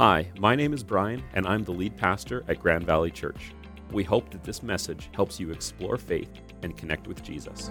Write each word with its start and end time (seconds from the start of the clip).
Hi, 0.00 0.26
my 0.38 0.56
name 0.56 0.72
is 0.72 0.82
Brian, 0.82 1.22
and 1.34 1.46
I'm 1.46 1.62
the 1.62 1.72
lead 1.72 1.94
pastor 1.94 2.42
at 2.48 2.58
Grand 2.58 2.86
Valley 2.86 3.10
Church. 3.10 3.52
We 3.92 4.02
hope 4.02 4.30
that 4.30 4.42
this 4.42 4.62
message 4.62 5.10
helps 5.12 5.38
you 5.38 5.50
explore 5.50 5.98
faith 5.98 6.30
and 6.62 6.74
connect 6.74 7.06
with 7.06 7.22
Jesus. 7.22 7.68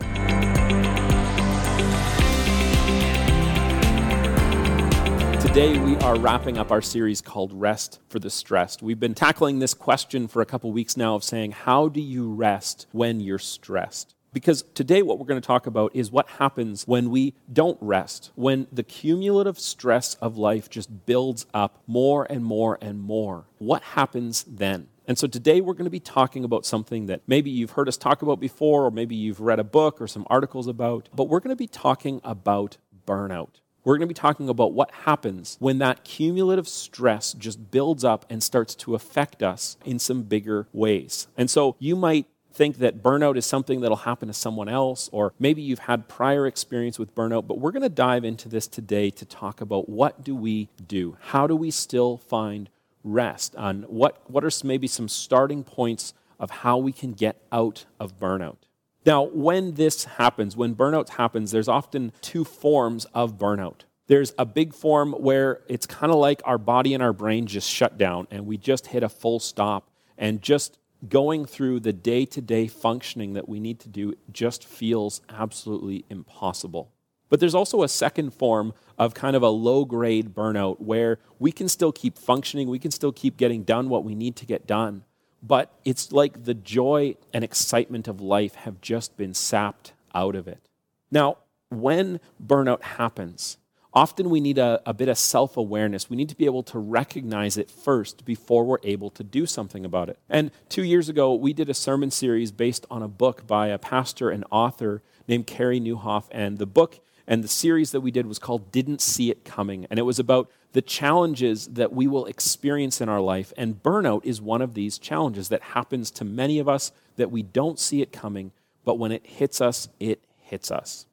Today, 5.43 5.79
we 5.79 5.95
are 6.03 6.19
wrapping 6.19 6.59
up 6.59 6.71
our 6.71 6.83
series 6.83 7.19
called 7.19 7.51
Rest 7.51 7.99
for 8.09 8.19
the 8.19 8.29
Stressed. 8.29 8.83
We've 8.83 8.99
been 8.99 9.15
tackling 9.15 9.57
this 9.57 9.73
question 9.73 10.27
for 10.27 10.43
a 10.43 10.45
couple 10.45 10.71
weeks 10.71 10.95
now 10.95 11.15
of 11.15 11.23
saying, 11.23 11.53
How 11.53 11.87
do 11.87 11.99
you 11.99 12.31
rest 12.31 12.85
when 12.91 13.19
you're 13.21 13.39
stressed? 13.39 14.13
Because 14.31 14.63
today, 14.75 15.01
what 15.01 15.17
we're 15.17 15.25
going 15.25 15.41
to 15.41 15.47
talk 15.47 15.65
about 15.65 15.95
is 15.95 16.11
what 16.11 16.29
happens 16.29 16.83
when 16.85 17.09
we 17.09 17.33
don't 17.51 17.77
rest, 17.81 18.31
when 18.35 18.67
the 18.71 18.83
cumulative 18.83 19.59
stress 19.59 20.15
of 20.15 20.37
life 20.37 20.69
just 20.69 21.05
builds 21.05 21.47
up 21.53 21.81
more 21.87 22.27
and 22.29 22.45
more 22.45 22.77
and 22.81 23.01
more. 23.01 23.45
What 23.57 23.81
happens 23.81 24.45
then? 24.47 24.87
And 25.07 25.17
so 25.17 25.25
today 25.25 25.59
we're 25.59 25.73
going 25.73 25.85
to 25.85 25.89
be 25.89 25.99
talking 25.99 26.43
about 26.43 26.67
something 26.67 27.07
that 27.07 27.21
maybe 27.25 27.49
you've 27.49 27.71
heard 27.71 27.87
us 27.87 27.97
talk 27.97 28.21
about 28.21 28.39
before, 28.39 28.85
or 28.85 28.91
maybe 28.91 29.15
you've 29.15 29.39
read 29.39 29.59
a 29.59 29.63
book 29.63 29.99
or 29.99 30.07
some 30.07 30.27
articles 30.29 30.67
about, 30.67 31.09
but 31.15 31.27
we're 31.27 31.39
going 31.39 31.49
to 31.49 31.55
be 31.55 31.65
talking 31.65 32.21
about 32.23 32.77
burnout. 33.07 33.61
We're 33.83 33.97
going 33.97 34.07
to 34.07 34.13
be 34.13 34.13
talking 34.13 34.49
about 34.49 34.73
what 34.73 34.91
happens 34.91 35.57
when 35.59 35.79
that 35.79 36.03
cumulative 36.03 36.67
stress 36.67 37.33
just 37.33 37.71
builds 37.71 38.03
up 38.03 38.23
and 38.29 38.43
starts 38.43 38.75
to 38.75 38.93
affect 38.93 39.41
us 39.41 39.77
in 39.83 39.97
some 39.97 40.23
bigger 40.23 40.67
ways. 40.71 41.27
And 41.35 41.49
so 41.49 41.75
you 41.79 41.95
might 41.95 42.27
think 42.59 42.79
that 42.79 43.01
burnout 43.01 43.37
is 43.37 43.45
something 43.45 43.79
that'll 43.79 43.95
happen 43.95 44.27
to 44.27 44.33
someone 44.33 44.67
else, 44.67 45.09
or 45.13 45.33
maybe 45.39 45.61
you've 45.61 45.79
had 45.79 46.09
prior 46.09 46.45
experience 46.45 46.99
with 46.99 47.15
burnout, 47.15 47.47
but 47.47 47.57
we're 47.57 47.71
going 47.71 47.83
to 47.83 47.87
dive 47.87 48.25
into 48.25 48.49
this 48.49 48.67
today 48.67 49.09
to 49.09 49.23
talk 49.23 49.61
about 49.61 49.87
what 49.87 50.25
do 50.25 50.35
we 50.35 50.67
do? 50.85 51.15
How 51.21 51.47
do 51.47 51.55
we 51.55 51.71
still 51.71 52.17
find 52.17 52.69
rest? 53.01 53.55
On 53.55 53.83
what, 53.83 54.29
what 54.29 54.43
are 54.43 54.51
maybe 54.65 54.87
some 54.87 55.07
starting 55.07 55.63
points 55.63 56.13
of 56.37 56.51
how 56.51 56.77
we 56.77 56.91
can 56.91 57.13
get 57.13 57.41
out 57.49 57.85
of 57.97 58.19
burnout? 58.19 58.57
Now, 59.05 59.23
when 59.23 59.75
this 59.75 60.03
happens, 60.03 60.57
when 60.57 60.75
burnout 60.75 61.11
happens, 61.11 61.51
there's 61.51 61.69
often 61.69 62.11
two 62.19 62.43
forms 62.43 63.05
of 63.13 63.37
burnout. 63.37 63.83
There's 64.07 64.33
a 64.37 64.45
big 64.45 64.73
form 64.73 65.13
where 65.13 65.61
it's 65.69 65.85
kind 65.85 66.11
of 66.11 66.19
like 66.19 66.41
our 66.43 66.57
body 66.57 66.93
and 66.93 67.01
our 67.01 67.13
brain 67.13 67.45
just 67.45 67.69
shut 67.69 67.97
down 67.97 68.27
and 68.29 68.45
we 68.45 68.57
just 68.57 68.87
hit 68.87 69.01
a 69.01 69.07
full 69.07 69.39
stop 69.39 69.89
and 70.17 70.41
just 70.41 70.78
going 71.07 71.45
through 71.45 71.79
the 71.79 71.93
day 71.93 72.25
to 72.25 72.41
day 72.41 72.67
functioning 72.67 73.33
that 73.33 73.47
we 73.47 73.59
need 73.59 73.79
to 73.79 73.89
do 73.89 74.13
just 74.31 74.65
feels 74.65 75.21
absolutely 75.29 76.05
impossible. 76.09 76.91
But 77.29 77.39
there's 77.39 77.55
also 77.55 77.83
a 77.83 77.87
second 77.87 78.31
form 78.31 78.73
of 78.97 79.13
kind 79.13 79.35
of 79.35 79.43
a 79.43 79.49
low 79.49 79.85
grade 79.85 80.33
burnout 80.33 80.81
where 80.81 81.19
we 81.37 81.51
can 81.51 81.69
still 81.69 81.91
keep 81.91 82.17
functioning, 82.17 82.67
we 82.67 82.79
can 82.79 82.91
still 82.91 83.11
keep 83.11 83.37
getting 83.37 83.63
done 83.63 83.87
what 83.87 84.03
we 84.03 84.15
need 84.15 84.35
to 84.37 84.45
get 84.45 84.67
done. 84.67 85.03
But 85.41 85.71
it's 85.85 86.11
like 86.11 86.43
the 86.43 86.53
joy 86.53 87.15
and 87.33 87.43
excitement 87.43 88.07
of 88.07 88.19
life 88.19 88.55
have 88.55 88.81
just 88.81 89.15
been 89.15 89.33
sapped 89.33 89.93
out 90.13 90.35
of 90.35 90.47
it. 90.47 90.67
Now, 91.11 91.37
when 91.69 92.19
burnout 92.43 92.81
happens, 92.81 93.57
often 93.99 94.29
we 94.29 94.39
need 94.39 94.57
a, 94.57 94.81
a 94.85 94.93
bit 94.93 95.09
of 95.09 95.17
self 95.17 95.57
awareness. 95.57 96.09
We 96.09 96.15
need 96.15 96.29
to 96.29 96.37
be 96.37 96.45
able 96.45 96.63
to 96.63 96.79
recognize 96.79 97.57
it 97.57 97.69
first 97.69 98.23
before 98.23 98.63
we're 98.63 98.77
able 98.83 99.09
to 99.09 99.25
do 99.25 99.45
something 99.45 99.83
about 99.83 100.07
it. 100.07 100.17
And 100.29 100.51
two 100.69 100.83
years 100.83 101.09
ago, 101.09 101.33
we 101.33 101.51
did 101.51 101.69
a 101.69 101.73
sermon 101.73 102.09
series 102.09 102.53
based 102.53 102.85
on 102.89 103.03
a 103.03 103.09
book 103.09 103.45
by 103.45 103.67
a 103.67 103.77
pastor 103.77 104.29
and 104.29 104.45
author 104.51 105.01
named 105.27 105.47
Carey 105.47 105.81
Nieuwhof. 105.81 106.23
And 106.31 106.59
the 106.59 106.65
book 106.65 107.01
and 107.27 107.43
the 107.43 107.49
series 107.49 107.91
that 107.91 107.99
we 107.99 108.09
did 108.09 108.25
was 108.25 108.39
called 108.39 108.71
Didn't 108.71 109.01
See 109.01 109.31
It 109.31 109.43
Coming. 109.43 109.85
And 109.89 109.99
it 109.99 110.03
was 110.03 110.17
about 110.17 110.49
the 110.71 110.81
challenges 110.81 111.67
that 111.67 111.91
we 111.91 112.07
will 112.07 112.25
experience 112.25 113.01
in 113.01 113.09
our 113.09 113.19
life. 113.19 113.51
And 113.57 113.83
burnout 113.83 114.23
is 114.23 114.41
one 114.41 114.61
of 114.61 114.75
these 114.75 114.97
challenges 114.97 115.49
that 115.49 115.61
happens 115.61 116.09
to 116.11 116.23
many 116.23 116.57
of 116.59 116.69
us 116.69 116.93
that 117.17 117.31
we 117.31 117.43
don't 117.43 117.77
see 117.77 118.01
it 118.01 118.13
coming, 118.13 118.53
but 118.85 118.97
when 118.97 119.11
it 119.11 119.25
hits 119.25 119.59
us, 119.59 119.89
it 119.99 120.23
hits 120.37 120.71
us. 120.71 121.05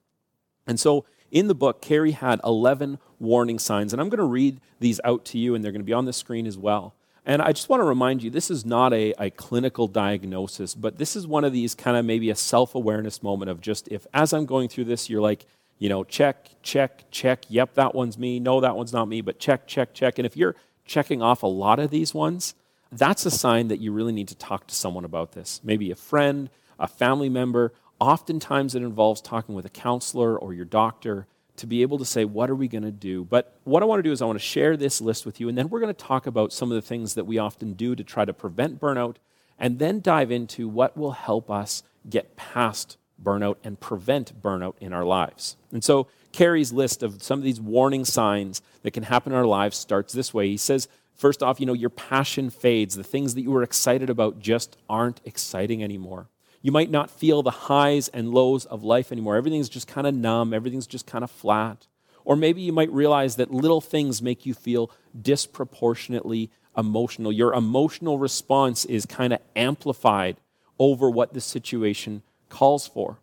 And 0.65 0.79
so 0.79 1.05
in 1.31 1.47
the 1.47 1.55
book, 1.55 1.81
Carey 1.81 2.11
had 2.11 2.39
11 2.43 2.99
warning 3.19 3.59
signs, 3.59 3.93
and 3.93 4.01
I'm 4.01 4.09
going 4.09 4.19
to 4.19 4.25
read 4.25 4.59
these 4.79 4.99
out 5.03 5.25
to 5.25 5.37
you, 5.37 5.55
and 5.55 5.63
they're 5.63 5.71
going 5.71 5.81
to 5.81 5.85
be 5.85 5.93
on 5.93 6.05
the 6.05 6.13
screen 6.13 6.45
as 6.45 6.57
well. 6.57 6.93
And 7.25 7.41
I 7.41 7.51
just 7.51 7.67
want 7.67 7.81
to 7.81 7.85
remind 7.85 8.23
you 8.23 8.29
this 8.29 8.49
is 8.49 8.65
not 8.65 8.93
a, 8.93 9.13
a 9.19 9.29
clinical 9.31 9.89
diagnosis, 9.89 10.73
but 10.73 10.97
this 10.97 11.15
is 11.15 11.27
one 11.27 11.43
of 11.43 11.51
these 11.51 11.75
kind 11.75 11.97
of 11.97 12.05
maybe 12.05 12.29
a 12.29 12.35
self 12.35 12.73
awareness 12.73 13.21
moment 13.21 13.51
of 13.51 13.59
just 13.59 13.89
if 13.89 14.07
as 14.13 14.31
I'm 14.31 14.45
going 14.45 14.69
through 14.69 14.85
this, 14.85 15.09
you're 15.09 15.21
like, 15.21 15.45
you 15.77 15.89
know, 15.89 16.05
check, 16.05 16.47
check, 16.63 17.03
check, 17.11 17.43
yep, 17.49 17.73
that 17.73 17.93
one's 17.93 18.17
me, 18.17 18.39
no, 18.39 18.61
that 18.61 18.77
one's 18.77 18.93
not 18.93 19.09
me, 19.09 19.19
but 19.19 19.39
check, 19.39 19.67
check, 19.67 19.93
check. 19.93 20.17
And 20.17 20.25
if 20.25 20.37
you're 20.37 20.55
checking 20.85 21.21
off 21.21 21.43
a 21.43 21.47
lot 21.47 21.79
of 21.79 21.91
these 21.91 22.13
ones, 22.13 22.55
that's 22.93 23.25
a 23.25 23.31
sign 23.31 23.67
that 23.67 23.81
you 23.81 23.91
really 23.91 24.13
need 24.13 24.29
to 24.29 24.35
talk 24.35 24.65
to 24.67 24.73
someone 24.73 25.03
about 25.03 25.33
this. 25.33 25.59
Maybe 25.65 25.91
a 25.91 25.95
friend, 25.95 26.49
a 26.79 26.87
family 26.87 27.27
member, 27.29 27.73
Oftentimes, 27.99 28.75
it 28.75 28.83
involves 28.83 29.21
talking 29.21 29.55
with 29.55 29.65
a 29.65 29.69
counselor 29.69 30.37
or 30.37 30.53
your 30.53 30.65
doctor 30.65 31.25
to 31.57 31.65
be 31.65 31.81
able 31.81 31.97
to 31.97 32.05
say, 32.05 32.23
what 32.23 32.49
are 32.49 32.55
we 32.55 32.67
going 32.67 32.83
to 32.83 32.91
do? 32.91 33.23
But 33.23 33.57
what 33.63 33.81
I 33.81 33.87
want 33.87 33.99
to 33.99 34.03
do 34.03 34.11
is 34.11 34.21
I 34.21 34.25
want 34.25 34.39
to 34.39 34.45
share 34.45 34.77
this 34.77 35.01
list 35.01 35.25
with 35.25 35.39
you, 35.39 35.49
and 35.49 35.57
then 35.57 35.69
we're 35.69 35.79
going 35.79 35.93
to 35.93 36.05
talk 36.05 36.27
about 36.27 36.53
some 36.53 36.71
of 36.71 36.75
the 36.75 36.81
things 36.81 37.15
that 37.15 37.25
we 37.25 37.37
often 37.37 37.73
do 37.73 37.95
to 37.95 38.03
try 38.03 38.25
to 38.25 38.33
prevent 38.33 38.79
burnout, 38.79 39.15
and 39.57 39.79
then 39.79 39.99
dive 39.99 40.31
into 40.31 40.67
what 40.67 40.95
will 40.95 41.13
help 41.13 41.49
us 41.49 41.81
get 42.07 42.35
past 42.35 42.97
burnout 43.21 43.55
and 43.63 43.79
prevent 43.79 44.39
burnout 44.41 44.75
in 44.79 44.93
our 44.93 45.03
lives. 45.03 45.55
And 45.71 45.83
so, 45.83 46.07
Carey's 46.31 46.71
list 46.71 47.01
of 47.01 47.23
some 47.23 47.39
of 47.39 47.43
these 47.43 47.59
warning 47.59 48.05
signs 48.05 48.61
that 48.83 48.91
can 48.91 49.03
happen 49.03 49.31
in 49.31 49.37
our 49.37 49.45
lives 49.45 49.75
starts 49.75 50.13
this 50.13 50.35
way. 50.35 50.47
He 50.47 50.57
says, 50.57 50.87
first 51.15 51.41
off, 51.41 51.59
you 51.59 51.65
know, 51.65 51.73
your 51.73 51.89
passion 51.89 52.51
fades. 52.51 52.95
The 52.95 53.03
things 53.03 53.33
that 53.33 53.41
you 53.41 53.49
were 53.49 53.63
excited 53.63 54.11
about 54.11 54.37
just 54.37 54.77
aren't 54.87 55.19
exciting 55.25 55.83
anymore. 55.83 56.27
You 56.67 56.73
might 56.73 56.91
not 56.91 57.09
feel 57.09 57.43
the 57.43 57.49
highs 57.49 58.09
and 58.09 58.33
lows 58.33 58.65
of 58.65 58.83
life 58.83 59.13
anymore. 59.13 59.37
Everything's 59.37 59.69
just 59.69 59.87
kind 59.87 60.05
of 60.05 60.13
numb, 60.13 60.53
everything's 60.53 60.85
just 60.85 61.07
kind 61.07 61.23
of 61.23 61.31
flat. 61.31 61.87
Or 62.25 62.35
maybe 62.35 62.59
you 62.59 62.73
might 62.73 62.91
realize 62.91 63.37
that 63.37 63.53
little 63.53 63.79
things 63.79 64.21
make 64.21 64.45
you 64.45 64.53
feel 64.53 64.91
disproportionately 65.17 66.51
emotional. 66.77 67.31
Your 67.31 67.53
emotional 67.53 68.19
response 68.19 68.83
is 68.83 69.05
kind 69.05 69.31
of 69.31 69.39
amplified 69.55 70.41
over 70.77 71.09
what 71.09 71.33
the 71.33 71.39
situation 71.39 72.21
calls 72.49 72.85
for. 72.85 73.19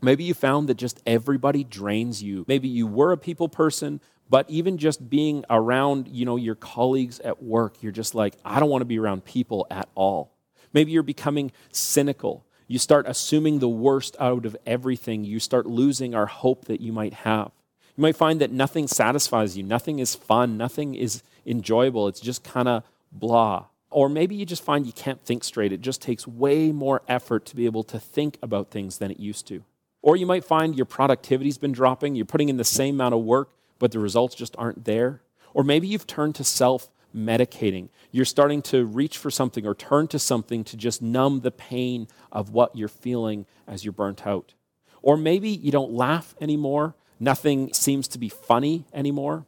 Maybe 0.00 0.22
you 0.22 0.32
found 0.32 0.68
that 0.68 0.76
just 0.76 1.02
everybody 1.04 1.64
drains 1.64 2.22
you. 2.22 2.44
Maybe 2.46 2.68
you 2.68 2.86
were 2.86 3.10
a 3.10 3.18
people 3.18 3.48
person, 3.48 4.00
but 4.30 4.48
even 4.48 4.78
just 4.78 5.10
being 5.10 5.44
around, 5.50 6.06
you 6.06 6.24
know, 6.24 6.36
your 6.36 6.54
colleagues 6.54 7.18
at 7.18 7.42
work, 7.42 7.82
you're 7.82 7.90
just 7.90 8.14
like, 8.14 8.34
I 8.44 8.60
don't 8.60 8.70
want 8.70 8.82
to 8.82 8.86
be 8.86 9.00
around 9.00 9.24
people 9.24 9.66
at 9.72 9.88
all. 9.96 10.30
Maybe 10.72 10.92
you're 10.92 11.02
becoming 11.02 11.50
cynical. 11.72 12.44
You 12.66 12.78
start 12.78 13.06
assuming 13.08 13.58
the 13.58 13.68
worst 13.68 14.16
out 14.18 14.44
of 14.44 14.56
everything. 14.66 15.24
You 15.24 15.38
start 15.38 15.66
losing 15.66 16.14
our 16.14 16.26
hope 16.26 16.64
that 16.64 16.80
you 16.80 16.92
might 16.92 17.14
have. 17.14 17.52
You 17.96 18.02
might 18.02 18.16
find 18.16 18.40
that 18.40 18.50
nothing 18.50 18.88
satisfies 18.88 19.56
you, 19.56 19.62
nothing 19.62 20.00
is 20.00 20.14
fun, 20.14 20.56
nothing 20.56 20.94
is 20.94 21.22
enjoyable. 21.46 22.08
It's 22.08 22.20
just 22.20 22.44
kind 22.44 22.68
of 22.68 22.82
blah. 23.10 23.66
Or 23.90 24.08
maybe 24.08 24.34
you 24.34 24.44
just 24.44 24.62
find 24.64 24.84
you 24.86 24.92
can't 24.92 25.24
think 25.24 25.44
straight. 25.44 25.72
It 25.72 25.80
just 25.80 26.02
takes 26.02 26.26
way 26.26 26.72
more 26.72 27.02
effort 27.08 27.46
to 27.46 27.56
be 27.56 27.64
able 27.64 27.84
to 27.84 27.98
think 27.98 28.36
about 28.42 28.70
things 28.70 28.98
than 28.98 29.10
it 29.10 29.18
used 29.18 29.46
to. 29.48 29.64
Or 30.02 30.16
you 30.16 30.26
might 30.26 30.44
find 30.44 30.76
your 30.76 30.84
productivity's 30.84 31.58
been 31.58 31.72
dropping. 31.72 32.14
You're 32.14 32.26
putting 32.26 32.48
in 32.48 32.58
the 32.58 32.64
same 32.64 32.96
amount 32.96 33.14
of 33.14 33.22
work, 33.22 33.50
but 33.78 33.92
the 33.92 33.98
results 33.98 34.34
just 34.34 34.54
aren't 34.58 34.84
there. 34.84 35.22
Or 35.54 35.64
maybe 35.64 35.86
you've 35.86 36.06
turned 36.06 36.34
to 36.34 36.44
self 36.44 36.90
medicating. 37.16 37.88
You're 38.12 38.24
starting 38.24 38.62
to 38.62 38.84
reach 38.84 39.18
for 39.18 39.30
something 39.30 39.66
or 39.66 39.74
turn 39.74 40.08
to 40.08 40.18
something 40.18 40.62
to 40.64 40.76
just 40.76 41.00
numb 41.00 41.40
the 41.40 41.50
pain 41.50 42.08
of 42.30 42.50
what 42.50 42.76
you're 42.76 42.88
feeling 42.88 43.46
as 43.66 43.84
you're 43.84 43.92
burnt 43.92 44.26
out. 44.26 44.54
Or 45.02 45.16
maybe 45.16 45.48
you 45.48 45.70
don't 45.70 45.92
laugh 45.92 46.34
anymore, 46.40 46.94
nothing 47.18 47.72
seems 47.72 48.08
to 48.08 48.18
be 48.18 48.28
funny 48.28 48.84
anymore. 48.92 49.46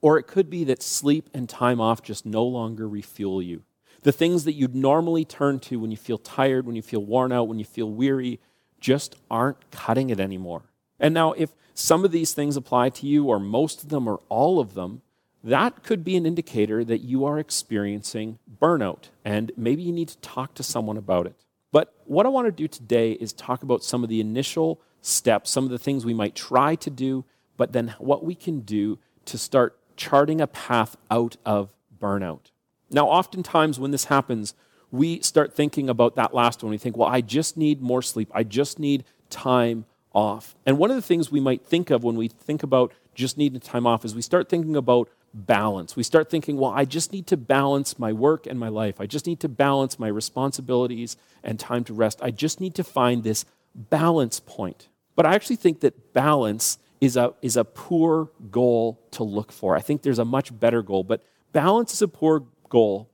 Or 0.00 0.18
it 0.18 0.26
could 0.26 0.50
be 0.50 0.64
that 0.64 0.82
sleep 0.82 1.30
and 1.32 1.48
time 1.48 1.80
off 1.80 2.02
just 2.02 2.26
no 2.26 2.44
longer 2.44 2.88
refuel 2.88 3.42
you. 3.42 3.62
The 4.02 4.12
things 4.12 4.44
that 4.44 4.52
you'd 4.52 4.74
normally 4.74 5.24
turn 5.24 5.60
to 5.60 5.80
when 5.80 5.90
you 5.90 5.96
feel 5.96 6.18
tired, 6.18 6.66
when 6.66 6.76
you 6.76 6.82
feel 6.82 7.04
worn 7.04 7.32
out, 7.32 7.48
when 7.48 7.58
you 7.58 7.64
feel 7.64 7.90
weary, 7.90 8.38
just 8.78 9.16
aren't 9.30 9.70
cutting 9.70 10.10
it 10.10 10.20
anymore. 10.20 10.62
And 11.00 11.14
now, 11.14 11.32
if 11.32 11.54
some 11.72 12.04
of 12.04 12.12
these 12.12 12.34
things 12.34 12.56
apply 12.56 12.90
to 12.90 13.06
you, 13.06 13.24
or 13.24 13.40
most 13.40 13.82
of 13.82 13.88
them, 13.88 14.06
or 14.06 14.20
all 14.28 14.60
of 14.60 14.74
them, 14.74 15.00
that 15.44 15.82
could 15.82 16.02
be 16.02 16.16
an 16.16 16.24
indicator 16.24 16.82
that 16.84 17.02
you 17.02 17.26
are 17.26 17.38
experiencing 17.38 18.38
burnout, 18.60 19.10
and 19.24 19.52
maybe 19.56 19.82
you 19.82 19.92
need 19.92 20.08
to 20.08 20.18
talk 20.18 20.54
to 20.54 20.62
someone 20.62 20.96
about 20.96 21.26
it. 21.26 21.36
But 21.70 21.92
what 22.06 22.24
I 22.24 22.30
want 22.30 22.46
to 22.46 22.52
do 22.52 22.66
today 22.66 23.12
is 23.12 23.32
talk 23.32 23.62
about 23.62 23.84
some 23.84 24.02
of 24.02 24.08
the 24.08 24.20
initial 24.20 24.80
steps, 25.02 25.50
some 25.50 25.64
of 25.64 25.70
the 25.70 25.78
things 25.78 26.06
we 26.06 26.14
might 26.14 26.34
try 26.34 26.76
to 26.76 26.88
do, 26.88 27.26
but 27.58 27.72
then 27.72 27.94
what 27.98 28.24
we 28.24 28.34
can 28.34 28.60
do 28.60 28.98
to 29.26 29.36
start 29.36 29.78
charting 29.96 30.40
a 30.40 30.46
path 30.46 30.96
out 31.10 31.36
of 31.44 31.70
burnout. 32.00 32.50
Now, 32.90 33.06
oftentimes 33.08 33.78
when 33.78 33.90
this 33.90 34.06
happens, 34.06 34.54
we 34.90 35.20
start 35.20 35.52
thinking 35.52 35.90
about 35.90 36.14
that 36.16 36.32
last 36.32 36.62
one. 36.62 36.70
We 36.70 36.78
think, 36.78 36.96
well, 36.96 37.08
I 37.08 37.20
just 37.20 37.56
need 37.56 37.82
more 37.82 38.00
sleep, 38.00 38.30
I 38.32 38.44
just 38.44 38.78
need 38.78 39.04
time 39.28 39.84
off. 40.14 40.54
And 40.64 40.78
one 40.78 40.90
of 40.90 40.96
the 40.96 41.02
things 41.02 41.30
we 41.30 41.40
might 41.40 41.66
think 41.66 41.90
of 41.90 42.02
when 42.02 42.16
we 42.16 42.28
think 42.28 42.62
about 42.62 42.92
just 43.14 43.36
needing 43.36 43.60
time 43.60 43.86
off 43.86 44.04
is 44.04 44.14
we 44.14 44.22
start 44.22 44.48
thinking 44.48 44.76
about 44.76 45.08
balance. 45.34 45.96
We 45.96 46.04
start 46.04 46.30
thinking, 46.30 46.56
well, 46.56 46.70
I 46.70 46.84
just 46.84 47.12
need 47.12 47.26
to 47.26 47.36
balance 47.36 47.98
my 47.98 48.12
work 48.12 48.46
and 48.46 48.58
my 48.58 48.68
life. 48.68 49.00
I 49.00 49.06
just 49.06 49.26
need 49.26 49.40
to 49.40 49.48
balance 49.48 49.98
my 49.98 50.08
responsibilities 50.08 51.16
and 51.42 51.58
time 51.58 51.84
to 51.84 51.94
rest. 51.94 52.20
I 52.22 52.30
just 52.30 52.60
need 52.60 52.74
to 52.76 52.84
find 52.84 53.22
this 53.22 53.44
balance 53.74 54.40
point. 54.40 54.88
But 55.16 55.26
I 55.26 55.34
actually 55.34 55.56
think 55.56 55.80
that 55.80 56.12
balance 56.12 56.78
is 57.00 57.16
a, 57.16 57.34
is 57.42 57.56
a 57.56 57.64
poor 57.64 58.30
goal 58.50 59.00
to 59.12 59.24
look 59.24 59.52
for. 59.52 59.76
I 59.76 59.80
think 59.80 60.02
there's 60.02 60.18
a 60.18 60.24
much 60.24 60.58
better 60.58 60.82
goal, 60.82 61.04
but 61.04 61.22
balance 61.52 61.92
is 61.92 62.02
a 62.02 62.08
poor 62.08 62.44
goal 62.68 63.10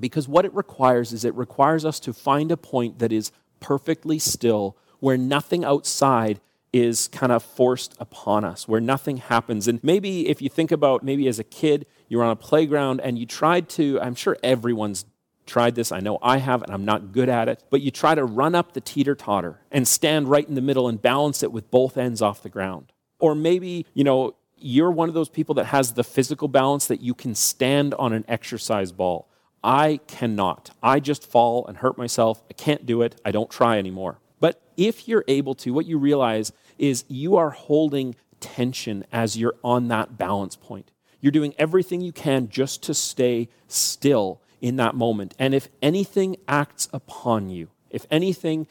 because 0.00 0.28
what 0.28 0.44
it 0.44 0.54
requires 0.54 1.12
is 1.12 1.24
it 1.24 1.34
requires 1.34 1.84
us 1.84 1.98
to 2.00 2.12
find 2.12 2.52
a 2.52 2.56
point 2.56 2.98
that 2.98 3.12
is 3.12 3.32
perfectly 3.60 4.18
still, 4.18 4.76
where 5.00 5.16
nothing 5.16 5.64
outside 5.64 6.40
is 6.72 7.08
kind 7.08 7.32
of 7.32 7.42
forced 7.42 7.94
upon 8.00 8.44
us, 8.44 8.66
where 8.66 8.80
nothing 8.80 9.18
happens. 9.18 9.68
And 9.68 9.82
maybe 9.82 10.28
if 10.28 10.40
you 10.40 10.48
think 10.48 10.72
about 10.72 11.02
maybe 11.02 11.28
as 11.28 11.38
a 11.38 11.44
kid, 11.44 11.86
you're 12.08 12.22
on 12.22 12.30
a 12.30 12.36
playground 12.36 13.00
and 13.00 13.18
you 13.18 13.26
tried 13.26 13.68
to, 13.70 14.00
I'm 14.00 14.14
sure 14.14 14.36
everyone's 14.42 15.04
tried 15.44 15.74
this. 15.74 15.92
I 15.92 16.00
know 16.00 16.18
I 16.22 16.38
have, 16.38 16.62
and 16.62 16.72
I'm 16.72 16.84
not 16.84 17.12
good 17.12 17.28
at 17.28 17.48
it. 17.48 17.62
But 17.68 17.82
you 17.82 17.90
try 17.90 18.14
to 18.14 18.24
run 18.24 18.54
up 18.54 18.72
the 18.72 18.80
teeter 18.80 19.14
totter 19.14 19.60
and 19.70 19.86
stand 19.86 20.28
right 20.28 20.48
in 20.48 20.54
the 20.54 20.60
middle 20.60 20.88
and 20.88 21.00
balance 21.00 21.42
it 21.42 21.52
with 21.52 21.70
both 21.70 21.98
ends 21.98 22.22
off 22.22 22.42
the 22.42 22.48
ground. 22.48 22.92
Or 23.18 23.34
maybe, 23.34 23.86
you 23.92 24.04
know, 24.04 24.36
you're 24.56 24.90
one 24.90 25.08
of 25.08 25.14
those 25.14 25.28
people 25.28 25.54
that 25.56 25.66
has 25.66 25.92
the 25.92 26.04
physical 26.04 26.48
balance 26.48 26.86
that 26.86 27.00
you 27.00 27.14
can 27.14 27.34
stand 27.34 27.92
on 27.94 28.12
an 28.12 28.24
exercise 28.28 28.92
ball. 28.92 29.28
I 29.62 30.00
cannot. 30.06 30.70
I 30.82 31.00
just 31.00 31.26
fall 31.26 31.66
and 31.66 31.78
hurt 31.78 31.98
myself. 31.98 32.42
I 32.48 32.54
can't 32.54 32.86
do 32.86 33.02
it. 33.02 33.20
I 33.24 33.30
don't 33.30 33.50
try 33.50 33.78
anymore. 33.78 34.18
But 34.42 34.60
if 34.76 35.06
you're 35.06 35.24
able 35.28 35.54
to, 35.54 35.72
what 35.72 35.86
you 35.86 35.98
realize 35.98 36.52
is 36.76 37.04
you 37.06 37.36
are 37.36 37.50
holding 37.50 38.16
tension 38.40 39.06
as 39.12 39.36
you're 39.36 39.54
on 39.62 39.86
that 39.86 40.18
balance 40.18 40.56
point. 40.56 40.90
You're 41.20 41.30
doing 41.30 41.54
everything 41.58 42.00
you 42.00 42.10
can 42.10 42.48
just 42.48 42.82
to 42.82 42.92
stay 42.92 43.48
still 43.68 44.42
in 44.60 44.74
that 44.76 44.96
moment. 44.96 45.36
And 45.38 45.54
if 45.54 45.68
anything 45.80 46.36
acts 46.48 46.88
upon 46.92 47.50
you, 47.50 47.68
if 47.88 48.04
anything 48.10 48.66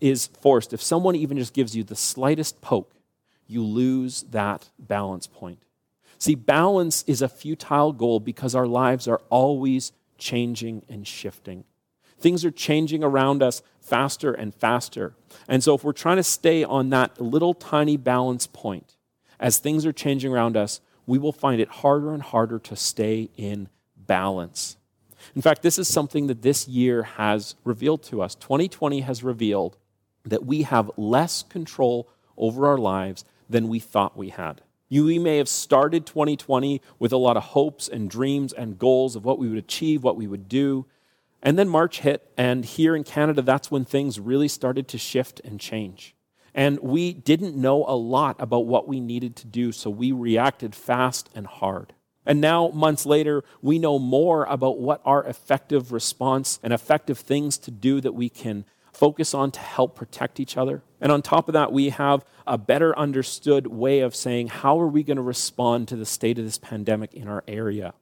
is 0.00 0.26
forced, 0.26 0.72
if 0.72 0.82
someone 0.82 1.14
even 1.14 1.38
just 1.38 1.54
gives 1.54 1.76
you 1.76 1.84
the 1.84 1.94
slightest 1.94 2.60
poke, 2.60 2.92
you 3.46 3.62
lose 3.62 4.24
that 4.24 4.70
balance 4.76 5.28
point. 5.28 5.62
See, 6.18 6.34
balance 6.34 7.04
is 7.06 7.22
a 7.22 7.28
futile 7.28 7.92
goal 7.92 8.18
because 8.18 8.56
our 8.56 8.66
lives 8.66 9.06
are 9.06 9.20
always 9.30 9.92
changing 10.18 10.82
and 10.88 11.06
shifting. 11.06 11.62
Things 12.22 12.44
are 12.44 12.50
changing 12.50 13.02
around 13.02 13.42
us 13.42 13.62
faster 13.80 14.32
and 14.32 14.54
faster. 14.54 15.14
And 15.48 15.62
so, 15.62 15.74
if 15.74 15.84
we're 15.84 15.92
trying 15.92 16.16
to 16.16 16.22
stay 16.22 16.64
on 16.64 16.90
that 16.90 17.20
little 17.20 17.52
tiny 17.52 17.96
balance 17.96 18.46
point 18.46 18.96
as 19.40 19.58
things 19.58 19.84
are 19.84 19.92
changing 19.92 20.32
around 20.32 20.56
us, 20.56 20.80
we 21.04 21.18
will 21.18 21.32
find 21.32 21.60
it 21.60 21.68
harder 21.68 22.14
and 22.14 22.22
harder 22.22 22.58
to 22.60 22.76
stay 22.76 23.28
in 23.36 23.68
balance. 23.96 24.76
In 25.34 25.42
fact, 25.42 25.62
this 25.62 25.78
is 25.78 25.88
something 25.88 26.26
that 26.28 26.42
this 26.42 26.68
year 26.68 27.02
has 27.02 27.54
revealed 27.64 28.02
to 28.04 28.22
us. 28.22 28.34
2020 28.36 29.00
has 29.00 29.22
revealed 29.22 29.76
that 30.24 30.44
we 30.44 30.62
have 30.62 30.90
less 30.96 31.42
control 31.42 32.08
over 32.36 32.66
our 32.66 32.78
lives 32.78 33.24
than 33.48 33.68
we 33.68 33.78
thought 33.78 34.16
we 34.16 34.30
had. 34.30 34.62
You, 34.88 35.04
we 35.04 35.18
may 35.18 35.38
have 35.38 35.48
started 35.48 36.06
2020 36.06 36.80
with 36.98 37.12
a 37.12 37.16
lot 37.16 37.36
of 37.36 37.42
hopes 37.42 37.88
and 37.88 38.10
dreams 38.10 38.52
and 38.52 38.78
goals 38.78 39.16
of 39.16 39.24
what 39.24 39.38
we 39.38 39.48
would 39.48 39.58
achieve, 39.58 40.04
what 40.04 40.16
we 40.16 40.26
would 40.26 40.48
do. 40.48 40.86
And 41.42 41.58
then 41.58 41.68
March 41.68 42.00
hit, 42.00 42.30
and 42.36 42.64
here 42.64 42.94
in 42.94 43.02
Canada, 43.02 43.42
that's 43.42 43.70
when 43.70 43.84
things 43.84 44.20
really 44.20 44.48
started 44.48 44.86
to 44.88 44.98
shift 44.98 45.40
and 45.44 45.58
change. 45.58 46.14
And 46.54 46.78
we 46.80 47.12
didn't 47.12 47.56
know 47.56 47.84
a 47.86 47.96
lot 47.96 48.36
about 48.38 48.66
what 48.66 48.86
we 48.86 49.00
needed 49.00 49.34
to 49.36 49.46
do, 49.46 49.72
so 49.72 49.90
we 49.90 50.12
reacted 50.12 50.74
fast 50.74 51.30
and 51.34 51.46
hard. 51.46 51.94
And 52.24 52.40
now, 52.40 52.68
months 52.68 53.04
later, 53.04 53.42
we 53.60 53.80
know 53.80 53.98
more 53.98 54.44
about 54.44 54.78
what 54.78 55.00
our 55.04 55.24
effective 55.24 55.90
response 55.90 56.60
and 56.62 56.72
effective 56.72 57.18
things 57.18 57.58
to 57.58 57.72
do 57.72 58.00
that 58.00 58.12
we 58.12 58.28
can 58.28 58.64
focus 58.92 59.34
on 59.34 59.50
to 59.50 59.58
help 59.58 59.96
protect 59.96 60.38
each 60.38 60.56
other. 60.56 60.82
And 61.00 61.10
on 61.10 61.22
top 61.22 61.48
of 61.48 61.54
that, 61.54 61.72
we 61.72 61.88
have 61.88 62.24
a 62.46 62.58
better 62.58 62.96
understood 62.96 63.66
way 63.66 64.00
of 64.00 64.14
saying, 64.14 64.48
how 64.48 64.78
are 64.80 64.86
we 64.86 65.02
going 65.02 65.16
to 65.16 65.22
respond 65.22 65.88
to 65.88 65.96
the 65.96 66.06
state 66.06 66.38
of 66.38 66.44
this 66.44 66.58
pandemic 66.58 67.14
in 67.14 67.26
our 67.26 67.42
area? 67.48 67.94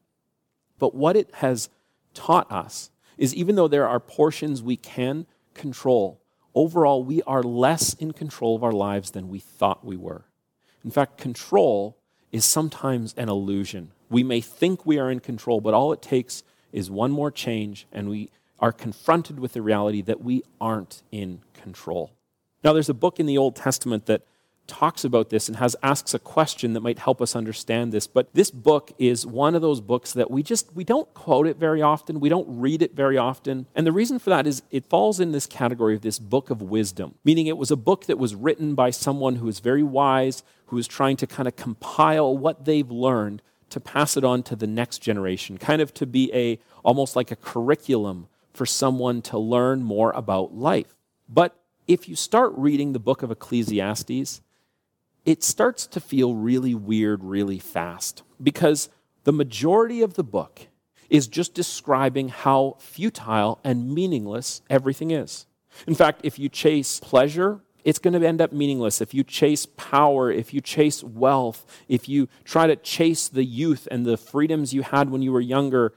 But 0.79 0.95
what 0.95 1.17
it 1.17 1.31
has 1.37 1.71
taught 2.13 2.51
us 2.51 2.91
is 3.21 3.35
even 3.35 3.55
though 3.55 3.69
there 3.69 3.87
are 3.87 4.01
portions 4.01 4.63
we 4.63 4.77
can 4.77 5.27
control, 5.53 6.21
overall, 6.55 7.05
we 7.05 7.23
are 7.23 7.43
less 7.43 7.93
in 7.95 8.13
control 8.13 8.57
of 8.57 8.65
our 8.65 8.73
lives 8.73 9.11
than 9.11 9.29
we 9.29 9.39
thought 9.39 9.85
we 9.85 9.97
were. 9.97 10.25
In 10.83 10.91
fact, 10.91 11.19
control 11.19 11.99
is 12.33 12.47
sometimes 12.47 13.15
an 13.19 13.29
illusion. 13.29 13.93
We 14.09 14.23
may 14.23 14.41
think 14.41 14.87
we 14.87 14.99
are 14.99 15.11
in 15.11 15.21
control, 15.21 15.61
but 15.61 15.75
all 15.75 15.93
it 15.93 16.01
takes 16.01 16.43
is 16.73 16.91
one 16.91 17.11
more 17.11 17.31
change, 17.31 17.87
and 17.93 18.09
we 18.09 18.31
are 18.59 18.73
confronted 18.73 19.39
with 19.39 19.53
the 19.53 19.63
reality 19.63 20.01
that 20.03 20.23
we 20.23 20.43
aren't 20.59 21.03
in 21.13 21.43
control. 21.53 22.13
Now, 22.65 22.73
there's 22.73 22.89
a 22.89 22.95
book 22.95 23.21
in 23.21 23.27
the 23.27 23.37
Old 23.37 23.55
Testament 23.55 24.07
that 24.07 24.23
talks 24.71 25.05
about 25.05 25.31
this 25.31 25.49
and 25.49 25.57
has 25.57 25.75
asks 25.83 26.15
a 26.15 26.19
question 26.19 26.73
that 26.73 26.81
might 26.81 26.99
help 26.99 27.21
us 27.21 27.35
understand 27.35 27.93
this 27.93 28.07
but 28.07 28.33
this 28.33 28.51
book 28.51 28.93
is 28.99 29.27
one 29.27 29.55
of 29.55 29.61
those 29.61 29.81
books 29.81 30.13
that 30.13 30.31
we 30.31 30.43
just 30.43 30.73
we 30.75 30.85
don't 30.85 31.13
quote 31.13 31.47
it 31.47 31.57
very 31.57 31.83
often 31.83 32.21
we 32.21 32.29
don't 32.29 32.47
read 32.49 32.81
it 32.81 32.95
very 32.95 33.19
often 33.19 33.67
and 33.75 33.87
the 33.87 33.93
reason 33.93 34.19
for 34.19 34.31
that 34.31 34.47
is 34.47 34.63
it 34.71 34.89
falls 34.89 35.19
in 35.21 35.33
this 35.33 35.47
category 35.47 35.95
of 35.95 36.03
this 36.03 36.19
book 36.19 36.49
of 36.49 36.63
wisdom 36.63 37.15
meaning 37.25 37.47
it 37.47 37.59
was 37.59 37.71
a 37.71 37.77
book 37.77 38.07
that 38.07 38.19
was 38.19 38.35
written 38.35 38.75
by 38.75 38.91
someone 38.91 39.37
who 39.37 39.49
is 39.49 39.59
very 39.59 39.83
wise 39.83 40.43
who 40.67 40.79
is 40.79 40.87
trying 40.87 41.17
to 41.17 41.27
kind 41.27 41.49
of 41.49 41.57
compile 41.57 42.37
what 42.39 42.65
they've 42.65 42.91
learned 42.91 43.43
to 43.71 43.81
pass 43.81 44.17
it 44.17 44.25
on 44.25 44.43
to 44.43 44.55
the 44.55 44.67
next 44.67 44.99
generation 44.99 45.59
kind 45.59 45.83
of 45.83 45.93
to 45.93 46.07
be 46.07 46.33
a 46.33 46.59
almost 46.85 47.17
like 47.17 47.31
a 47.31 47.37
curriculum 47.37 48.29
for 48.53 48.67
someone 48.67 49.23
to 49.23 49.39
learn 49.39 49.83
more 49.83 50.11
about 50.13 50.55
life. 50.55 50.97
But 51.29 51.57
if 51.87 52.09
you 52.09 52.17
start 52.17 52.53
reading 52.57 52.93
the 52.93 52.99
book 52.99 53.23
of 53.23 53.31
Ecclesiastes, 53.31 54.41
it 55.31 55.45
starts 55.45 55.87
to 55.87 56.01
feel 56.01 56.35
really 56.35 56.75
weird 56.75 57.23
really 57.23 57.61
fast 57.61 58.25
because 58.43 58.89
the 59.23 59.33
majority 59.33 60.03
of 60.03 60.15
the 60.15 60.25
book 60.25 60.67
is 61.09 61.29
just 61.29 61.55
describing 61.55 62.31
how 62.31 62.75
futile 62.81 63.61
and 63.63 63.95
meaningless 63.95 64.61
everything 64.69 65.13
is. 65.13 65.47
In 65.87 65.95
fact, 65.95 66.23
if 66.25 66.37
you 66.37 66.49
chase 66.49 66.99
pleasure, 66.99 67.61
it's 67.85 68.01
going 68.01 68.21
to 68.21 68.27
end 68.27 68.41
up 68.41 68.51
meaningless. 68.53 69.01
If 69.01 69.15
you 69.15 69.23
chase 69.23 69.67
power, 69.77 70.33
if 70.33 70.53
you 70.53 70.61
chase 70.61 71.05
wealth, 71.05 71.65
if 71.87 72.09
you 72.09 72.29
try 72.45 72.67
to 72.67 72.75
chase 72.75 73.29
the 73.29 73.45
youth 73.45 73.87
and 73.89 74.05
the 74.05 74.17
freedoms 74.17 74.75
you 74.75 74.83
had 74.83 75.11
when 75.11 75.23
you 75.23 75.31
were 75.31 75.41
younger, 75.41 75.95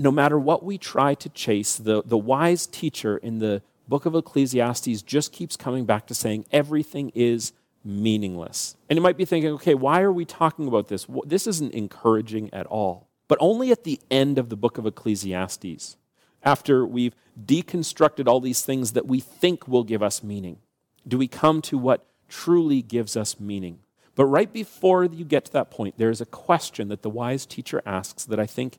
no 0.00 0.10
matter 0.10 0.36
what 0.36 0.64
we 0.64 0.78
try 0.78 1.14
to 1.14 1.28
chase, 1.28 1.76
the, 1.76 2.02
the 2.04 2.18
wise 2.18 2.66
teacher 2.66 3.18
in 3.18 3.38
the 3.38 3.62
book 3.86 4.04
of 4.04 4.16
Ecclesiastes 4.16 5.02
just 5.02 5.30
keeps 5.30 5.56
coming 5.56 5.86
back 5.86 6.08
to 6.08 6.14
saying 6.14 6.44
everything 6.50 7.12
is 7.14 7.52
meaningless. 7.84 8.76
And 8.88 8.96
you 8.96 9.02
might 9.02 9.16
be 9.16 9.24
thinking, 9.24 9.52
okay, 9.52 9.74
why 9.74 10.00
are 10.02 10.12
we 10.12 10.24
talking 10.24 10.66
about 10.66 10.88
this? 10.88 11.06
This 11.26 11.46
isn't 11.46 11.74
encouraging 11.74 12.52
at 12.52 12.66
all. 12.66 13.08
But 13.28 13.38
only 13.40 13.70
at 13.70 13.84
the 13.84 14.00
end 14.10 14.38
of 14.38 14.48
the 14.48 14.56
book 14.56 14.78
of 14.78 14.86
Ecclesiastes, 14.86 15.96
after 16.42 16.86
we've 16.86 17.14
deconstructed 17.42 18.28
all 18.28 18.40
these 18.40 18.62
things 18.62 18.92
that 18.92 19.06
we 19.06 19.20
think 19.20 19.66
will 19.66 19.84
give 19.84 20.02
us 20.02 20.22
meaning, 20.22 20.58
do 21.06 21.18
we 21.18 21.28
come 21.28 21.60
to 21.62 21.78
what 21.78 22.06
truly 22.28 22.82
gives 22.82 23.16
us 23.16 23.38
meaning. 23.38 23.78
But 24.14 24.26
right 24.26 24.52
before 24.52 25.04
you 25.04 25.24
get 25.24 25.44
to 25.46 25.52
that 25.52 25.70
point, 25.70 25.94
there's 25.98 26.20
a 26.20 26.26
question 26.26 26.88
that 26.88 27.02
the 27.02 27.10
wise 27.10 27.46
teacher 27.46 27.82
asks 27.86 28.24
that 28.24 28.40
I 28.40 28.46
think 28.46 28.78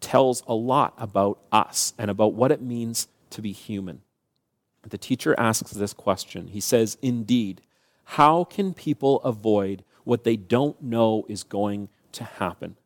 tells 0.00 0.42
a 0.46 0.54
lot 0.54 0.94
about 0.98 1.38
us 1.50 1.94
and 1.98 2.10
about 2.10 2.34
what 2.34 2.52
it 2.52 2.60
means 2.60 3.08
to 3.30 3.42
be 3.42 3.52
human. 3.52 4.02
The 4.82 4.98
teacher 4.98 5.34
asks 5.38 5.72
this 5.72 5.92
question. 5.92 6.48
He 6.48 6.60
says, 6.60 6.96
Indeed, 7.02 7.60
how 8.10 8.44
can 8.44 8.72
people 8.72 9.20
avoid 9.22 9.84
what 10.04 10.22
they 10.22 10.36
don't 10.36 10.80
know 10.80 11.26
is 11.28 11.42
going 11.42 11.88
to 12.12 12.22
happen? 12.24 12.76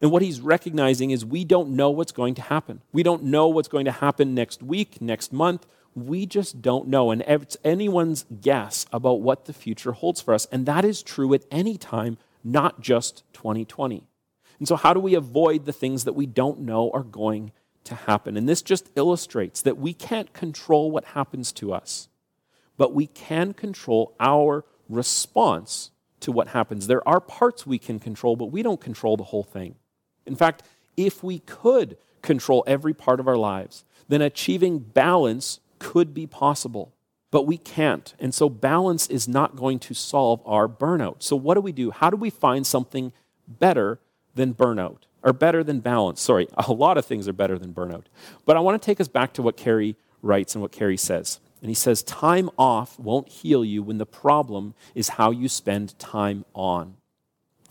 And 0.00 0.12
what 0.12 0.22
he's 0.22 0.40
recognizing 0.40 1.10
is 1.10 1.26
we 1.26 1.44
don't 1.44 1.70
know 1.70 1.90
what's 1.90 2.12
going 2.12 2.36
to 2.36 2.42
happen. 2.42 2.82
We 2.92 3.02
don't 3.02 3.24
know 3.24 3.48
what's 3.48 3.66
going 3.66 3.86
to 3.86 3.92
happen 3.92 4.34
next 4.34 4.62
week, 4.62 5.00
next 5.00 5.32
month. 5.32 5.66
We 5.96 6.26
just 6.26 6.62
don't 6.62 6.86
know. 6.86 7.10
And 7.10 7.22
it's 7.26 7.56
anyone's 7.64 8.24
guess 8.40 8.86
about 8.92 9.20
what 9.20 9.46
the 9.46 9.52
future 9.52 9.92
holds 9.92 10.20
for 10.20 10.32
us. 10.32 10.46
And 10.52 10.64
that 10.66 10.84
is 10.84 11.02
true 11.02 11.34
at 11.34 11.44
any 11.50 11.76
time, 11.76 12.16
not 12.44 12.80
just 12.80 13.24
2020. 13.32 14.06
And 14.60 14.68
so, 14.68 14.76
how 14.76 14.94
do 14.94 15.00
we 15.00 15.14
avoid 15.14 15.66
the 15.66 15.72
things 15.72 16.04
that 16.04 16.12
we 16.12 16.26
don't 16.26 16.60
know 16.60 16.92
are 16.94 17.02
going 17.02 17.50
to 17.84 17.96
happen? 17.96 18.36
And 18.36 18.48
this 18.48 18.62
just 18.62 18.90
illustrates 18.94 19.60
that 19.62 19.76
we 19.76 19.92
can't 19.92 20.32
control 20.32 20.92
what 20.92 21.04
happens 21.06 21.50
to 21.54 21.72
us 21.72 22.08
but 22.78 22.94
we 22.94 23.08
can 23.08 23.52
control 23.52 24.14
our 24.18 24.64
response 24.88 25.90
to 26.20 26.32
what 26.32 26.48
happens. 26.48 26.86
There 26.86 27.06
are 27.06 27.20
parts 27.20 27.66
we 27.66 27.78
can 27.78 27.98
control, 27.98 28.36
but 28.36 28.46
we 28.46 28.62
don't 28.62 28.80
control 28.80 29.16
the 29.16 29.24
whole 29.24 29.42
thing. 29.42 29.74
In 30.24 30.36
fact, 30.36 30.62
if 30.96 31.22
we 31.22 31.40
could 31.40 31.98
control 32.22 32.64
every 32.66 32.94
part 32.94 33.20
of 33.20 33.28
our 33.28 33.36
lives, 33.36 33.84
then 34.08 34.22
achieving 34.22 34.78
balance 34.78 35.60
could 35.78 36.14
be 36.14 36.26
possible. 36.26 36.92
But 37.30 37.46
we 37.46 37.58
can't. 37.58 38.14
And 38.18 38.34
so 38.34 38.48
balance 38.48 39.06
is 39.08 39.28
not 39.28 39.54
going 39.54 39.78
to 39.80 39.94
solve 39.94 40.40
our 40.46 40.66
burnout. 40.66 41.22
So, 41.22 41.36
what 41.36 41.54
do 41.54 41.60
we 41.60 41.72
do? 41.72 41.90
How 41.90 42.08
do 42.08 42.16
we 42.16 42.30
find 42.30 42.66
something 42.66 43.12
better 43.46 44.00
than 44.34 44.54
burnout? 44.54 45.00
Or 45.22 45.32
better 45.32 45.62
than 45.62 45.80
balance. 45.80 46.22
Sorry, 46.22 46.48
a 46.56 46.72
lot 46.72 46.96
of 46.96 47.04
things 47.04 47.28
are 47.28 47.34
better 47.34 47.58
than 47.58 47.74
burnout. 47.74 48.04
But 48.46 48.56
I 48.56 48.60
want 48.60 48.80
to 48.80 48.86
take 48.86 49.00
us 49.00 49.08
back 49.08 49.34
to 49.34 49.42
what 49.42 49.56
Carey 49.56 49.96
writes 50.22 50.54
and 50.54 50.62
what 50.62 50.72
Carey 50.72 50.96
says. 50.96 51.38
And 51.60 51.70
he 51.70 51.74
says, 51.74 52.02
Time 52.02 52.50
off 52.58 52.98
won't 52.98 53.28
heal 53.28 53.64
you 53.64 53.82
when 53.82 53.98
the 53.98 54.06
problem 54.06 54.74
is 54.94 55.10
how 55.10 55.30
you 55.30 55.48
spend 55.48 55.98
time 55.98 56.44
on. 56.54 56.96